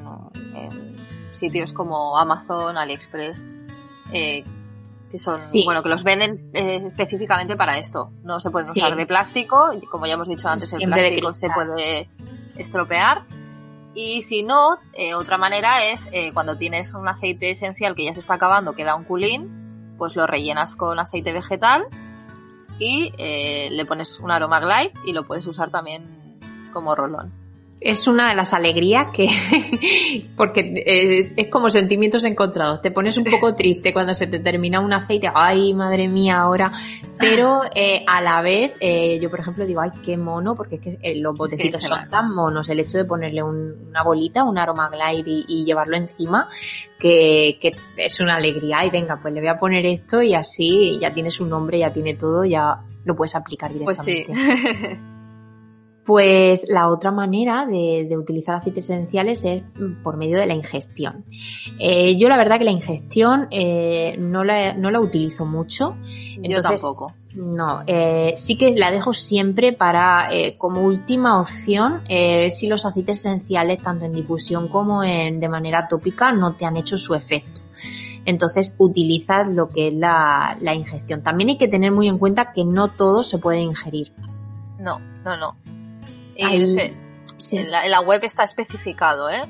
en 0.55 0.88
sitios 1.39 1.73
como 1.73 2.19
Amazon, 2.19 2.77
AliExpress, 2.77 3.47
eh, 4.13 4.45
que 5.11 5.19
son, 5.19 5.41
bueno, 5.65 5.83
que 5.83 5.89
los 5.89 6.05
venden 6.05 6.51
eh, 6.53 6.83
específicamente 6.87 7.57
para 7.57 7.79
esto. 7.79 8.11
No 8.23 8.41
se 8.41 8.51
pueden 8.51 8.71
usar 8.71 8.95
de 8.95 9.07
plástico, 9.07 9.71
como 9.91 10.07
ya 10.07 10.15
hemos 10.15 10.29
dicho 10.29 10.49
antes, 10.49 10.73
el 10.73 10.87
plástico 10.87 11.33
se 11.33 11.49
puede 11.51 12.11
estropear. 12.57 13.25
Y 13.95 14.23
si 14.23 14.43
no, 14.43 14.79
eh, 14.93 15.15
otra 15.15 15.39
manera 15.39 15.85
es 15.85 16.09
eh, 16.13 16.33
cuando 16.33 16.57
tienes 16.57 16.95
un 16.95 17.09
aceite 17.09 17.51
esencial 17.51 17.95
que 17.95 18.05
ya 18.05 18.13
se 18.13 18.21
está 18.21 18.35
acabando, 18.35 18.75
queda 18.75 18.95
un 18.95 19.05
culín, 19.05 19.95
pues 19.97 20.15
lo 20.15 20.27
rellenas 20.27 20.77
con 20.77 20.99
aceite 20.99 21.33
vegetal 21.33 21.87
y 22.79 23.11
le 23.17 23.85
pones 23.87 24.21
un 24.21 24.31
aroma 24.31 24.61
glide 24.61 24.93
y 25.05 25.13
lo 25.13 25.25
puedes 25.25 25.45
usar 25.49 25.71
también 25.71 26.39
como 26.73 26.95
rolón 26.95 27.48
es 27.81 28.07
una 28.07 28.31
de 28.31 28.35
las 28.35 28.53
alegrías 28.53 29.11
que, 29.13 29.29
porque 30.37 30.73
es, 30.85 31.49
como 31.49 31.71
sentimientos 31.71 32.25
encontrados. 32.25 32.81
Te 32.81 32.91
pones 32.91 33.17
un 33.17 33.25
poco 33.25 33.55
triste 33.55 33.93
cuando 33.93 34.15
se 34.15 34.27
te 34.27 34.39
termina 34.39 34.81
un 34.81 34.93
aceite, 34.93 35.31
ay, 35.33 35.75
madre 35.75 36.09
mía, 36.09 36.41
ahora. 36.41 36.73
Pero 37.19 37.63
eh, 37.75 38.05
a 38.07 38.21
la 38.21 38.43
vez, 38.43 38.75
eh, 38.81 39.19
yo 39.21 39.31
por 39.31 39.41
ejemplo 39.41 39.67
digo, 39.67 39.81
ay, 39.81 39.91
qué 40.05 40.17
mono, 40.17 40.57
porque 40.57 40.77
es 40.77 40.81
que 40.81 40.99
eh, 41.03 41.17
los 41.17 41.37
botecitos 41.37 41.83
son 41.83 42.09
tan 42.09 42.35
monos. 42.35 42.69
El 42.69 42.81
hecho 42.81 42.99
de 42.99 43.05
ponerle 43.05 43.43
una 43.43 44.03
bolita, 44.03 44.45
un 44.45 44.59
aroma 44.59 44.89
glide 44.89 45.45
y, 45.47 45.65
llevarlo 45.65 45.97
encima, 45.97 46.49
que, 46.99 47.59
que, 47.61 47.75
es 47.97 48.21
una 48.21 48.37
alegría. 48.37 48.85
Y 48.85 48.91
venga, 48.91 49.19
pues 49.21 49.33
le 49.35 49.41
voy 49.41 49.51
a 49.51 49.57
poner 49.57 49.87
esto 49.87 50.23
y 50.23 50.35
así 50.35 50.99
ya 51.01 51.13
tienes 51.13 51.41
un 51.41 51.51
nombre, 51.51 51.79
ya 51.79 51.93
tiene 51.93 52.15
todo, 52.15 52.45
ya 52.45 52.81
lo 53.05 53.15
puedes 53.15 53.35
aplicar 53.35 53.73
directamente. 53.73 54.27
Pues 54.27 54.39
sí. 54.39 54.99
Pues 56.09 56.65
la 56.71 56.89
otra 56.89 57.11
manera 57.11 57.67
de, 57.67 58.09
utilizar 58.17 58.55
aceites 58.55 58.85
esenciales 58.85 59.45
es 59.45 59.63
por 60.03 60.17
medio 60.17 60.39
de 60.39 60.47
la 60.47 60.55
ingestión. 60.55 61.27
Eh, 61.79 62.17
yo 62.17 62.31
la 62.31 62.39
verdad 62.39 62.57
que 62.57 62.65
la 62.65 62.71
ingestión 62.71 63.47
eh, 63.51 64.17
no, 64.19 64.43
la, 64.43 64.73
no 64.73 64.91
la 64.91 65.01
utilizo 65.01 65.45
mucho. 65.45 65.99
yo 66.43 66.63
tampoco. 66.63 67.13
No, 67.35 67.83
eh, 67.87 68.33
sí 68.39 68.57
que 68.57 68.75
la 68.75 68.91
dejo 68.91 69.13
siempre 69.13 69.75
para 69.75 70.31
como 70.57 70.81
última 70.81 71.39
opción 71.39 72.01
si 72.49 72.69
los 72.69 72.87
aceites 72.87 73.19
esenciales 73.19 73.83
tanto 73.83 74.07
en 74.07 74.13
difusión 74.13 74.69
como 74.69 75.05
en, 75.05 75.41
de 75.41 75.49
manera 75.51 75.89
tópica 75.89 76.33
no 76.33 76.55
te 76.55 76.65
han 76.65 76.79
hecho 76.79 76.97
su 76.97 77.15
efecto. 77.15 77.61
Entonces 78.25 78.75
utilizas 78.79 79.47
lo 79.47 79.69
que 79.69 79.89
es 79.89 79.95
la, 79.95 80.57
la 80.63 80.75
ingestión. 80.75 81.23
También 81.23 81.51
hay 81.51 81.59
que 81.59 81.69
tener 81.69 81.93
muy 81.93 82.09
en 82.09 82.17
cuenta 82.17 82.55
que 82.55 82.65
no 82.65 82.89
todo 82.89 83.23
se 83.23 83.37
puede 83.37 83.61
ingerir. 83.61 84.11
No, 84.79 85.01
no, 85.23 85.37
no. 85.37 85.68
En, 86.39 87.71
la, 87.71 88.01
web 88.01 88.23
está 88.25 88.45
especificado, 88.45 89.29
¿eh? 89.29 89.43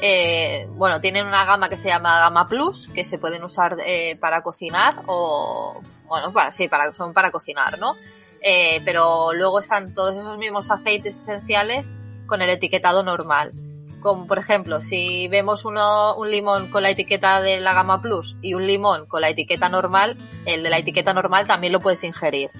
¿eh? 0.00 0.68
bueno, 0.72 1.00
tienen 1.00 1.26
una 1.26 1.44
gama 1.44 1.68
que 1.68 1.76
se 1.76 1.88
llama 1.88 2.20
Gama 2.20 2.46
Plus, 2.48 2.88
que 2.88 3.04
se 3.04 3.18
pueden 3.18 3.42
usar 3.44 3.76
eh, 3.84 4.16
para 4.20 4.42
cocinar 4.42 5.02
o, 5.06 5.80
bueno, 6.06 6.32
para, 6.32 6.50
sí, 6.50 6.68
para, 6.68 6.92
son 6.92 7.12
para 7.12 7.30
cocinar, 7.30 7.78
¿no? 7.78 7.96
Eh, 8.40 8.82
pero 8.84 9.32
luego 9.32 9.60
están 9.60 9.94
todos 9.94 10.16
esos 10.18 10.36
mismos 10.36 10.70
aceites 10.70 11.18
esenciales 11.18 11.96
con 12.26 12.42
el 12.42 12.50
etiquetado 12.50 13.02
normal. 13.02 13.52
Como 14.00 14.26
por 14.26 14.38
ejemplo, 14.38 14.82
si 14.82 15.28
vemos 15.28 15.64
uno, 15.64 16.14
un 16.16 16.30
limón 16.30 16.70
con 16.70 16.82
la 16.82 16.90
etiqueta 16.90 17.40
de 17.40 17.58
la 17.60 17.72
gama 17.72 18.02
plus 18.02 18.36
y 18.42 18.52
un 18.52 18.66
limón 18.66 19.06
con 19.06 19.22
la 19.22 19.30
etiqueta 19.30 19.70
normal, 19.70 20.18
el 20.44 20.62
de 20.62 20.68
la 20.68 20.76
etiqueta 20.76 21.14
normal 21.14 21.46
también 21.46 21.72
lo 21.72 21.80
puedes 21.80 22.04
ingerir. 22.04 22.50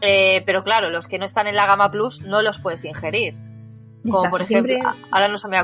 Eh, 0.00 0.42
pero 0.46 0.64
claro, 0.64 0.90
los 0.90 1.08
que 1.08 1.18
no 1.18 1.24
están 1.24 1.46
en 1.46 1.56
la 1.56 1.66
gama 1.66 1.90
plus 1.90 2.22
no 2.22 2.42
los 2.42 2.58
puedes 2.58 2.84
ingerir. 2.84 3.34
Como 4.10 4.30
por 4.30 4.42
ejemplo, 4.42 4.74
ahora 5.10 5.28
no 5.28 5.38
se 5.38 5.48
me 5.48 5.58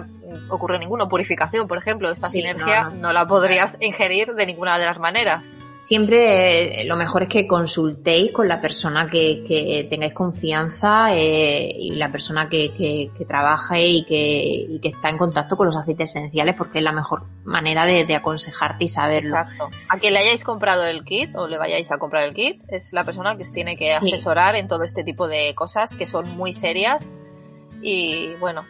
ocurre 0.49 0.79
ninguno, 0.79 1.09
purificación, 1.09 1.69
por 1.69 1.79
ejemplo, 1.79 2.11
esta 2.11 2.29
sinergia 2.29 2.91
no, 2.91 3.13
la 3.13 3.27
podrías 3.27 3.77
ingerir 3.81 4.35
de 4.35 4.47
ninguna 4.47 4.79
de 4.79 4.87
las 4.87 4.99
maneras 4.99 5.57
siempre 5.91 6.83
eh, 6.83 6.85
lo 6.85 6.97
mejor 6.97 7.25
es 7.25 7.29
que 7.29 7.49
consultéis 7.49 8.31
con 8.31 8.47
la 8.47 8.61
persona 8.61 9.11
que, 9.11 9.87
tengáis 9.91 10.13
confianza 10.13 11.13
eh, 11.15 11.69
y 11.69 11.97
la 11.97 12.13
persona 12.13 12.49
que, 12.49 12.73
que, 12.73 13.25
trabaja 13.25 13.81
y 13.81 14.05
que, 14.05 14.79
está 14.85 15.09
en 15.09 15.19
contacto 15.19 15.57
con 15.57 15.67
los 15.67 15.77
aceites 15.77 16.11
esenciales 16.11 16.55
porque 16.55 16.79
es 16.79 16.85
la 16.85 16.93
mejor 16.93 17.25
manera 17.45 17.87
de, 17.87 18.15
aconsejarte 18.15 18.85
y 18.85 18.89
saberlo. 18.89 19.39
Exacto. 19.39 19.69
A 19.89 19.99
quien 19.99 20.15
le 20.15 20.21
hayáis 20.21 20.45
comprado 20.45 20.87
el 20.87 21.03
kit 21.03 21.35
o 21.35 21.49
le 21.49 21.59
vayáis 21.59 21.91
a 21.91 21.99
comprar 21.99 22.23
el 22.23 22.35
kit 22.35 22.63
es 22.69 22.93
la 22.93 23.03
persona 23.03 23.37
que 23.37 23.43
os 23.43 23.53
tiene 23.53 23.77
que 23.77 23.93
asesorar 23.93 24.55
en 24.55 24.69
todo 24.69 24.85
este 24.85 25.03
tipo 25.03 25.27
de 25.27 25.57
cosas 25.57 25.95
que 25.95 26.07
son 26.07 26.29
muy 26.37 26.53
serias 26.53 27.11
y 27.83 28.35
bueno. 28.41 28.65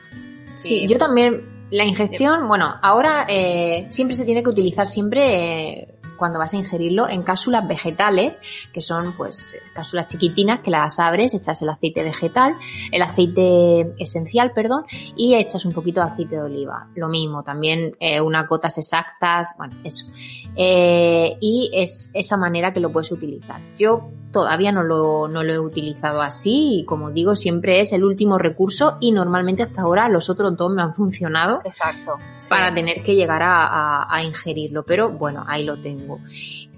Sí, 0.57 0.87
yo 0.87 0.99
también 0.99 1.67
la 1.71 1.85
ingestión, 1.85 2.49
bueno, 2.49 2.75
ahora 2.83 3.27
eh, 3.29 3.87
siempre 3.91 4.17
se 4.17 4.25
tiene 4.25 4.43
que 4.43 4.51
utilizar 4.51 4.87
siempre 4.87 6.00
cuando 6.21 6.39
vas 6.39 6.55
a 6.55 6.59
ingerirlo 6.59 7.09
en 7.09 7.23
cápsulas 7.23 7.67
vegetales, 7.67 8.41
que 8.73 8.81
son 8.81 9.13
pues 9.17 9.45
cápsulas 9.75 10.07
chiquitinas 10.07 10.61
que 10.61 10.71
las 10.71 11.01
abres, 11.01 11.35
echas 11.35 11.61
el 11.63 11.71
aceite 11.71 12.05
vegetal, 12.05 12.55
el 12.93 13.03
aceite 13.03 13.95
esencial, 13.99 14.53
perdón, 14.53 14.85
y 15.17 15.35
echas 15.35 15.65
un 15.65 15.73
poquito 15.73 16.01
de 16.01 16.07
aceite 16.07 16.37
de 16.37 16.43
oliva. 16.43 16.89
Lo 16.95 17.09
mismo, 17.09 17.43
también 17.43 17.97
eh, 17.99 18.21
unas 18.21 18.47
gotas 18.49 18.79
exactas, 18.79 19.49
bueno, 19.57 19.77
eso. 19.83 20.07
Eh, 20.55 21.37
y 21.41 21.71
es 21.73 22.11
esa 22.13 22.37
manera 22.37 22.73
que 22.73 22.81
lo 22.81 22.93
puedes 22.93 23.11
utilizar. 23.11 23.61
Yo 23.79 24.11
todavía 24.33 24.73
no 24.73 24.83
lo, 24.83 25.29
no 25.29 25.43
lo 25.43 25.53
he 25.53 25.59
utilizado 25.59 26.23
así 26.23 26.81
y 26.81 26.85
como 26.85 27.11
digo, 27.11 27.35
siempre 27.35 27.81
es 27.81 27.93
el 27.93 28.05
último 28.05 28.39
recurso 28.39 28.97
y 29.01 29.13
normalmente 29.13 29.63
hasta 29.63 29.83
ahora 29.83 30.09
los 30.09 30.31
otros 30.31 30.57
dos 30.57 30.73
me 30.73 30.83
han 30.83 30.95
funcionado. 30.95 31.61
Exacto. 31.65 32.17
Para 32.49 32.73
tener 32.75 33.03
que 33.03 33.15
llegar 33.15 33.43
a, 33.43 34.07
a 34.13 34.23
ingerirlo, 34.23 34.85
pero 34.85 35.11
bueno, 35.11 35.45
ahí 35.47 35.65
lo 35.65 35.81
tengo. 35.81 36.10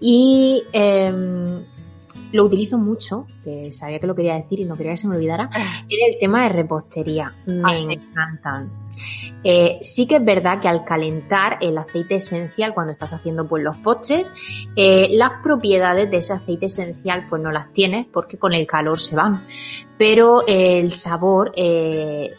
Y 0.01 0.63
em, 0.73 1.65
lo 2.33 2.45
utilizo 2.45 2.79
mucho, 2.79 3.27
que 3.45 3.71
sabía 3.73 3.99
que 3.99 4.07
lo 4.07 4.15
quería 4.15 4.35
decir 4.35 4.61
y 4.61 4.65
no 4.65 4.77
quería 4.77 4.93
que 4.93 4.99
se 4.99 5.09
me 5.09 5.17
olvidara, 5.17 5.51
era 5.89 6.07
el 6.13 6.19
tema 6.19 6.43
de 6.43 6.49
repostería. 6.51 7.35
Me 7.47 7.63
ah, 7.65 7.75
encantan. 7.91 8.71
Eh, 9.45 9.79
sí 9.83 10.07
que 10.07 10.17
es 10.17 10.25
verdad 10.25 10.61
que 10.61 10.69
al 10.69 10.85
calentar 10.85 11.59
el 11.61 11.77
aceite 11.77 12.17
esencial 12.17 12.75
cuando 12.75 12.93
estás 12.93 13.13
haciendo 13.13 13.49
pues 13.49 13.65
los 13.65 13.77
postres, 13.79 14.33
eh, 14.77 15.09
las 15.13 15.43
propiedades 15.43 16.11
de 16.11 16.19
ese 16.19 16.35
aceite 16.35 16.67
esencial 16.67 17.25
pues 17.29 17.43
no 17.43 17.51
las 17.51 17.73
tienes 17.73 18.07
porque 18.07 18.39
con 18.39 18.55
el 18.55 18.67
calor 18.67 19.01
se 19.01 19.17
van. 19.17 19.45
Pero 19.99 20.47
el 20.47 20.93
sabor 20.93 21.53
eh, 21.57 22.31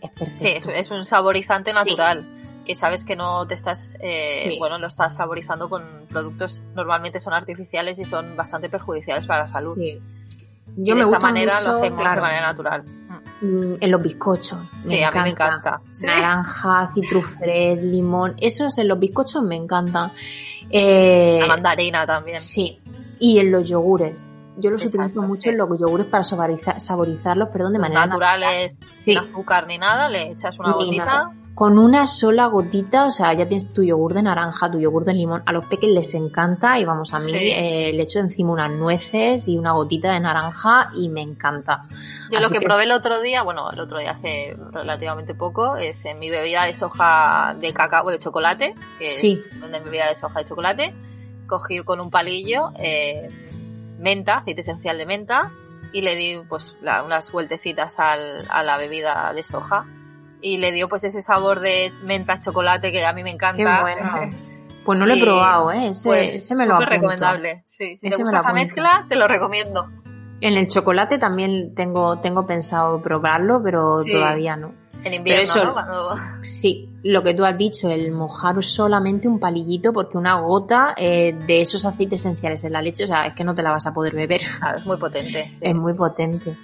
es 0.00 0.10
perfecto. 0.10 0.70
Sí, 0.70 0.72
es, 0.74 0.90
un 0.90 1.04
saborizante 1.04 1.72
natural 1.72 2.26
que 2.64 2.74
sabes 2.74 3.04
que 3.04 3.16
no 3.16 3.46
te 3.46 3.54
estás, 3.54 3.96
eh, 4.00 4.56
bueno, 4.58 4.78
lo 4.78 4.86
estás 4.86 5.16
saborizando 5.16 5.68
con 5.68 5.82
productos 6.08 6.62
normalmente 6.74 7.20
son 7.20 7.34
artificiales 7.34 7.98
y 7.98 8.04
son 8.04 8.36
bastante 8.36 8.68
perjudiciales 8.68 9.26
para 9.26 9.40
la 9.40 9.46
salud. 9.46 9.76
Sí. 9.76 9.98
Yo 10.76 10.94
de 10.94 11.02
esta 11.02 11.18
manera 11.18 11.60
lo 11.60 11.76
hacemos 11.76 12.14
de 12.14 12.20
manera 12.20 12.46
natural. 12.46 12.84
Mm, 13.40 13.74
en 13.80 13.90
los 13.90 14.02
bizcochos. 14.02 14.58
Sí, 14.78 15.02
a 15.02 15.10
mí 15.10 15.20
me 15.20 15.30
encanta. 15.30 15.80
Naranja, 16.02 16.90
citrufres, 16.94 17.82
limón, 17.82 18.36
esos 18.38 18.78
en 18.78 18.88
los 18.88 18.98
bizcochos 18.98 19.42
me 19.42 19.56
encantan. 19.56 20.12
Eh, 20.70 21.38
la 21.40 21.46
mandarina 21.46 22.06
también. 22.06 22.40
Sí. 22.40 22.80
Y 23.18 23.38
en 23.38 23.50
los 23.50 23.68
yogures. 23.68 24.28
Yo 24.56 24.70
los 24.70 24.84
utilizo 24.84 25.22
mucho 25.22 25.50
en 25.50 25.58
los 25.58 25.68
yogures 25.78 26.06
para 26.06 26.22
saborizarlos, 26.24 27.48
perdón, 27.48 27.72
de 27.72 27.78
manera 27.78 28.06
naturales, 28.06 28.78
sin 28.96 29.18
azúcar 29.18 29.66
ni 29.66 29.78
nada, 29.78 30.08
le 30.08 30.30
echas 30.30 30.58
una 30.58 30.72
gotita 30.72 31.32
con 31.54 31.78
una 31.78 32.06
sola 32.06 32.46
gotita, 32.46 33.06
o 33.06 33.10
sea, 33.10 33.34
ya 33.34 33.46
tienes 33.46 33.72
tu 33.72 33.82
yogur 33.82 34.14
de 34.14 34.22
naranja, 34.22 34.70
tu 34.70 34.80
yogur 34.80 35.04
de 35.04 35.12
limón. 35.12 35.42
A 35.44 35.52
los 35.52 35.66
peques 35.66 35.90
les 35.90 36.14
encanta 36.14 36.78
y 36.78 36.84
vamos, 36.86 37.12
a 37.12 37.18
mí 37.18 37.32
eh, 37.34 37.92
le 37.92 38.02
echo 38.02 38.20
encima 38.20 38.52
unas 38.52 38.70
nueces 38.70 39.48
y 39.48 39.58
una 39.58 39.72
gotita 39.72 40.12
de 40.12 40.20
naranja 40.20 40.90
y 40.96 41.10
me 41.10 41.20
encanta. 41.20 41.84
Yo 42.30 42.40
lo 42.40 42.48
que, 42.48 42.62
probé 42.62 42.84
el 42.84 42.92
otro 42.92 43.20
día, 43.20 43.42
bueno, 43.42 43.70
el 43.70 43.80
otro 43.80 43.98
día 43.98 44.12
hace 44.12 44.56
relativamente 44.70 45.34
poco, 45.34 45.76
es 45.76 46.06
en 46.06 46.18
mi 46.18 46.30
bebida 46.30 46.64
de 46.64 46.72
soja 46.72 47.54
de 47.60 47.74
cacao, 47.74 48.10
de 48.10 48.18
chocolate, 48.18 48.74
que 48.98 49.10
es 49.10 49.22
mi 49.22 49.78
bebida 49.80 50.08
de 50.08 50.14
soja 50.14 50.38
de 50.38 50.44
chocolate. 50.46 50.94
Cogí 51.46 51.80
con 51.80 52.00
un 52.00 52.10
palillo 52.10 52.72
eh, 52.76 53.28
menta, 53.98 54.38
aceite 54.38 54.62
esencial 54.62 54.96
de 54.96 55.04
menta, 55.04 55.50
y 55.92 56.00
le 56.00 56.14
di 56.14 56.40
pues 56.48 56.78
unas 56.80 57.30
vueltecitas 57.30 58.00
al, 58.00 58.42
a 58.48 58.62
la 58.62 58.78
bebida 58.78 59.34
de 59.34 59.42
soja 59.42 59.84
y 60.42 60.58
le 60.58 60.72
dio 60.72 60.88
pues 60.88 61.04
ese 61.04 61.22
sabor 61.22 61.60
de 61.60 61.92
menta 62.02 62.40
chocolate 62.40 62.92
que 62.92 63.04
a 63.04 63.12
mí 63.12 63.22
me 63.22 63.30
encanta. 63.30 63.84
Pues 64.84 64.98
no 64.98 65.06
lo 65.06 65.14
he 65.14 65.20
probado, 65.20 65.70
¿eh? 65.70 65.90
Ese, 65.90 66.08
pues, 66.08 66.34
ese 66.34 66.56
me 66.56 66.66
lo 66.66 66.74
apunto. 66.74 66.90
recomendable. 66.90 67.62
Sí, 67.64 67.96
si 67.96 68.10
te 68.10 68.16
gusta 68.16 68.38
esa 68.38 68.52
mezcla, 68.52 69.06
te 69.08 69.14
lo 69.14 69.28
recomiendo. 69.28 69.88
En 70.40 70.54
el 70.54 70.66
chocolate 70.66 71.18
también 71.18 71.72
tengo, 71.76 72.18
tengo 72.18 72.44
pensado 72.48 73.00
probarlo, 73.00 73.62
pero 73.62 73.98
todavía 74.04 74.56
no. 74.56 74.74
En 75.04 75.14
invierno, 75.14 75.74
¿no? 75.86 76.08
Sí, 76.42 76.88
lo 77.04 77.22
que 77.22 77.32
tú 77.32 77.44
has 77.44 77.56
dicho, 77.56 77.90
el 77.90 78.10
mojar 78.10 78.62
solamente 78.64 79.28
un 79.28 79.38
palillito, 79.38 79.92
porque 79.92 80.18
una 80.18 80.40
gota 80.40 80.94
eh, 80.96 81.32
de 81.46 81.60
esos 81.60 81.84
aceites 81.84 82.20
esenciales 82.20 82.64
en 82.64 82.72
la 82.72 82.82
leche, 82.82 83.04
o 83.04 83.06
sea, 83.06 83.26
es 83.26 83.34
que 83.34 83.44
no 83.44 83.54
te 83.54 83.62
la 83.62 83.70
vas 83.70 83.86
a 83.86 83.94
poder 83.94 84.14
beber. 84.16 84.40
Es 84.76 84.84
muy 84.84 84.96
potente. 84.96 85.48
Es 85.60 85.74
muy 85.74 85.94
potente. 85.94 86.56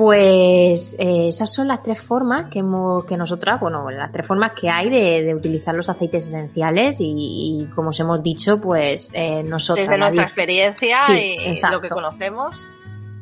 Pues 0.00 0.96
eh, 0.98 1.28
esas 1.28 1.52
son 1.52 1.68
las 1.68 1.82
tres 1.82 2.00
formas 2.00 2.50
que 2.50 2.60
hemos, 2.60 3.04
que 3.04 3.18
nosotras, 3.18 3.60
bueno, 3.60 3.90
las 3.90 4.10
tres 4.10 4.26
formas 4.26 4.52
que 4.58 4.70
hay 4.70 4.88
de, 4.88 5.22
de 5.22 5.34
utilizar 5.34 5.74
los 5.74 5.90
aceites 5.90 6.26
esenciales 6.26 6.96
y, 7.00 7.12
y, 7.12 7.66
como 7.74 7.90
os 7.90 8.00
hemos 8.00 8.22
dicho, 8.22 8.58
pues 8.58 9.10
eh, 9.12 9.42
nosotros. 9.42 9.86
Desde 9.86 9.98
nuestra 9.98 10.22
experiencia 10.22 11.00
sí, 11.06 11.36
y 11.44 11.48
exacto. 11.48 11.76
lo 11.76 11.82
que 11.82 11.90
conocemos. 11.90 12.66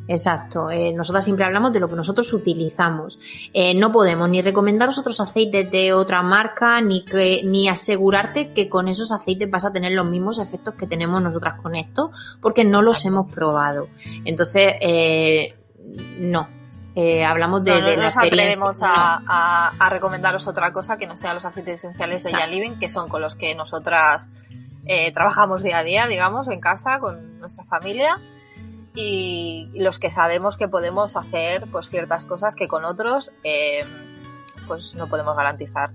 Exacto. 0.07 0.71
Eh, 0.71 0.93
nosotras 0.93 1.25
siempre 1.25 1.45
hablamos 1.45 1.73
de 1.73 1.81
lo 1.81 1.89
que 1.89 1.97
nosotros 1.97 2.33
utilizamos. 2.33 3.19
Eh, 3.53 3.75
no 3.75 3.91
podemos 3.91 4.29
ni 4.29 4.41
recomendaros 4.41 4.99
otros 4.99 5.19
aceites 5.19 5.69
de 5.73 5.93
otra 5.93 6.23
marca, 6.23 6.81
ni 6.81 7.05
que, 7.05 7.43
ni 7.43 7.69
asegurarte 7.69 8.53
que 8.53 8.69
con 8.69 8.87
esos 8.87 9.11
aceites 9.11 9.51
vas 9.51 9.65
a 9.65 9.73
tener 9.73 9.95
los 9.95 10.09
mismos 10.09 10.39
efectos 10.39 10.75
que 10.75 10.87
tenemos 10.87 11.21
nosotras 11.21 11.61
con 11.61 11.75
esto, 11.75 12.13
porque 12.41 12.65
no 12.65 12.83
los 12.83 13.05
hemos 13.05 13.33
probado. 13.33 13.89
Entonces, 14.25 14.75
eh, 14.81 15.57
no. 16.21 16.57
Eh, 17.01 17.25
hablamos 17.25 17.63
de, 17.63 17.71
no, 17.71 17.81
no 17.81 17.87
de 17.87 17.97
la 17.97 18.03
nos 18.03 18.17
atrevemos 18.17 18.83
a, 18.83 19.23
a, 19.25 19.69
a, 19.79 19.89
recomendaros 19.89 20.49
otra 20.49 20.73
cosa 20.73 20.97
que 20.97 21.07
no 21.07 21.17
sean 21.17 21.35
los 21.35 21.45
aceites 21.45 21.75
esenciales 21.75 22.25
de 22.25 22.33
Jan 22.33 22.51
Living, 22.51 22.81
que 22.81 22.89
son 22.89 23.09
con 23.09 23.23
los 23.23 23.37
que 23.37 23.55
nosotras 23.55 24.31
eh, 24.85 25.13
trabajamos 25.13 25.63
día 25.63 25.79
a 25.79 25.85
día, 25.85 26.09
digamos, 26.09 26.49
en 26.49 26.59
casa, 26.59 26.99
con 26.99 27.39
nuestra 27.39 27.65
familia 27.65 28.19
y 28.97 29.71
los 29.75 30.01
que 30.01 30.11
sabemos 30.11 30.57
que 30.57 30.67
podemos 30.67 31.17
hacer 31.17 31.69
pues 31.71 31.89
ciertas 31.89 32.25
cosas 32.25 32.57
que 32.57 32.67
con 32.67 32.85
otros 32.85 33.31
eh, 33.45 33.83
pues 34.67 34.97
no 34.97 35.07
podemos 35.07 35.37
garantizar. 35.37 35.91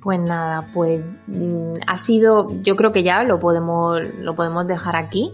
Pues 0.00 0.20
nada, 0.20 0.64
pues 0.72 1.02
mm, 1.26 1.74
ha 1.86 1.98
sido, 1.98 2.62
yo 2.62 2.76
creo 2.76 2.92
que 2.92 3.02
ya 3.02 3.24
lo 3.24 3.40
podemos, 3.40 4.00
lo 4.20 4.36
podemos 4.36 4.64
dejar 4.66 4.94
aquí. 4.94 5.32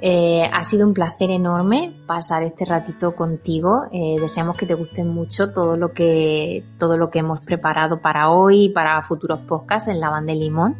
Eh, 0.00 0.42
ha 0.52 0.64
sido 0.64 0.86
un 0.86 0.92
placer 0.92 1.30
enorme 1.30 1.94
pasar 2.06 2.42
este 2.42 2.66
ratito 2.66 3.14
contigo. 3.14 3.84
Eh, 3.90 4.16
deseamos 4.20 4.56
que 4.56 4.66
te 4.66 4.74
guste 4.74 5.02
mucho 5.02 5.50
todo 5.50 5.78
lo 5.78 5.92
que, 5.92 6.62
todo 6.76 6.98
lo 6.98 7.08
que 7.08 7.20
hemos 7.20 7.40
preparado 7.40 8.02
para 8.02 8.28
hoy 8.28 8.64
y 8.64 8.68
para 8.68 9.00
futuros 9.02 9.40
podcasts 9.40 9.88
en 9.88 9.98
la 9.98 10.10
banda 10.10 10.34
de 10.34 10.40
limón. 10.40 10.76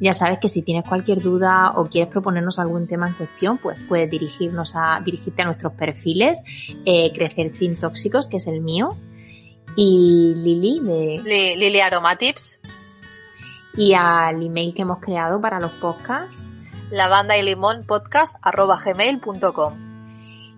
Ya 0.00 0.12
sabes 0.12 0.38
que 0.38 0.48
si 0.48 0.62
tienes 0.62 0.84
cualquier 0.84 1.20
duda 1.20 1.72
o 1.74 1.86
quieres 1.86 2.12
proponernos 2.12 2.60
algún 2.60 2.86
tema 2.86 3.08
en 3.08 3.14
cuestión, 3.14 3.58
pues 3.58 3.76
puedes 3.88 4.08
dirigirnos 4.08 4.76
a, 4.76 5.00
dirigirte 5.04 5.42
a 5.42 5.46
nuestros 5.46 5.72
perfiles, 5.72 6.42
eh, 6.84 7.10
Crecer 7.12 7.54
Sin 7.56 7.74
Tóxicos, 7.74 8.28
que 8.28 8.36
es 8.36 8.46
el 8.46 8.60
mío, 8.60 8.96
y 9.80 10.34
Lili 10.34 10.80
de 10.80 11.54
Lili 11.56 11.78
Aromatips 11.78 12.58
y 13.76 13.94
al 13.94 14.42
email 14.42 14.74
que 14.74 14.82
hemos 14.82 14.98
creado 14.98 15.40
para 15.40 15.60
los 15.60 15.70
podcasts. 15.74 16.34
Lavanda 16.90 17.36
y 17.36 17.42
limón 17.42 17.84
podcast 17.86 18.38
arroba 18.42 18.76
gmail.com 18.84 19.87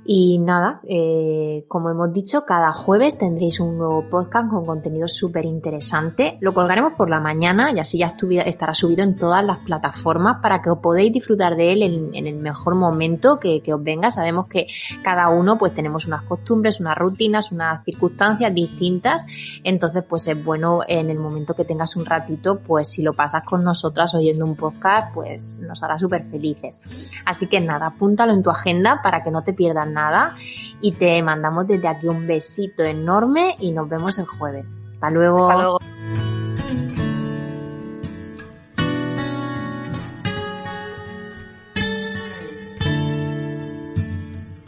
y 0.05 0.39
nada, 0.39 0.81
eh, 0.89 1.65
como 1.69 1.91
hemos 1.91 2.13
dicho, 2.13 2.45
cada 2.47 2.73
jueves 2.73 3.19
tendréis 3.19 3.61
un 3.61 3.77
nuevo 3.77 4.09
podcast 4.09 4.49
con 4.49 4.65
contenido 4.65 5.07
súper 5.07 5.45
interesante. 5.45 6.39
Lo 6.41 6.55
colgaremos 6.55 6.95
por 6.95 7.11
la 7.11 7.21
mañana 7.21 7.71
y 7.71 7.79
así 7.79 7.99
ya 7.99 8.15
estará 8.47 8.73
subido 8.73 9.05
en 9.05 9.15
todas 9.15 9.45
las 9.45 9.59
plataformas 9.59 10.39
para 10.41 10.63
que 10.63 10.71
os 10.71 10.79
podáis 10.79 11.13
disfrutar 11.13 11.55
de 11.55 11.73
él 11.73 11.83
en, 12.15 12.27
el 12.27 12.37
mejor 12.37 12.77
momento 12.77 13.39
que, 13.39 13.61
que, 13.61 13.75
os 13.75 13.83
venga. 13.83 14.11
Sabemos 14.11 14.49
que 14.49 14.67
cada 15.03 15.29
uno 15.29 15.59
pues 15.59 15.75
tenemos 15.75 16.07
unas 16.07 16.23
costumbres, 16.23 16.81
unas 16.81 16.97
rutinas, 16.97 17.53
unas 17.53 17.85
circunstancias 17.85 18.55
distintas. 18.55 19.27
Entonces 19.65 20.03
pues 20.09 20.27
es 20.29 20.43
bueno 20.43 20.81
en 20.89 21.11
el 21.11 21.19
momento 21.19 21.55
que 21.55 21.65
tengas 21.65 21.95
un 21.97 22.07
ratito, 22.07 22.59
pues 22.59 22.89
si 22.89 23.03
lo 23.03 23.13
pasas 23.13 23.43
con 23.45 23.63
nosotras 23.63 24.15
oyendo 24.15 24.47
un 24.47 24.57
podcast, 24.57 25.13
pues 25.13 25.59
nos 25.59 25.83
hará 25.83 25.99
súper 25.99 26.25
felices. 26.25 26.81
Así 27.27 27.49
que 27.49 27.61
nada, 27.61 27.87
apúntalo 27.87 28.33
en 28.33 28.43
tu 28.43 28.51
agenda 28.51 29.01
para 29.03 29.23
que 29.23 29.31
no 29.31 29.43
te 29.43 29.53
pierdas 29.53 29.90
nada 29.93 30.35
y 30.81 30.93
te 30.93 31.23
mandamos 31.23 31.67
desde 31.67 31.89
aquí 31.89 32.09
un 32.09 32.27
besito 32.27 32.83
enorme 32.83 33.57
y 33.59 33.73
nos 33.73 33.89
vemos 33.89 34.19
el 34.19 34.27
jueves. 34.27 34.81
Hasta 34.95 35.11
luego. 35.11 35.49
Hasta 35.49 35.63
luego. 35.63 35.79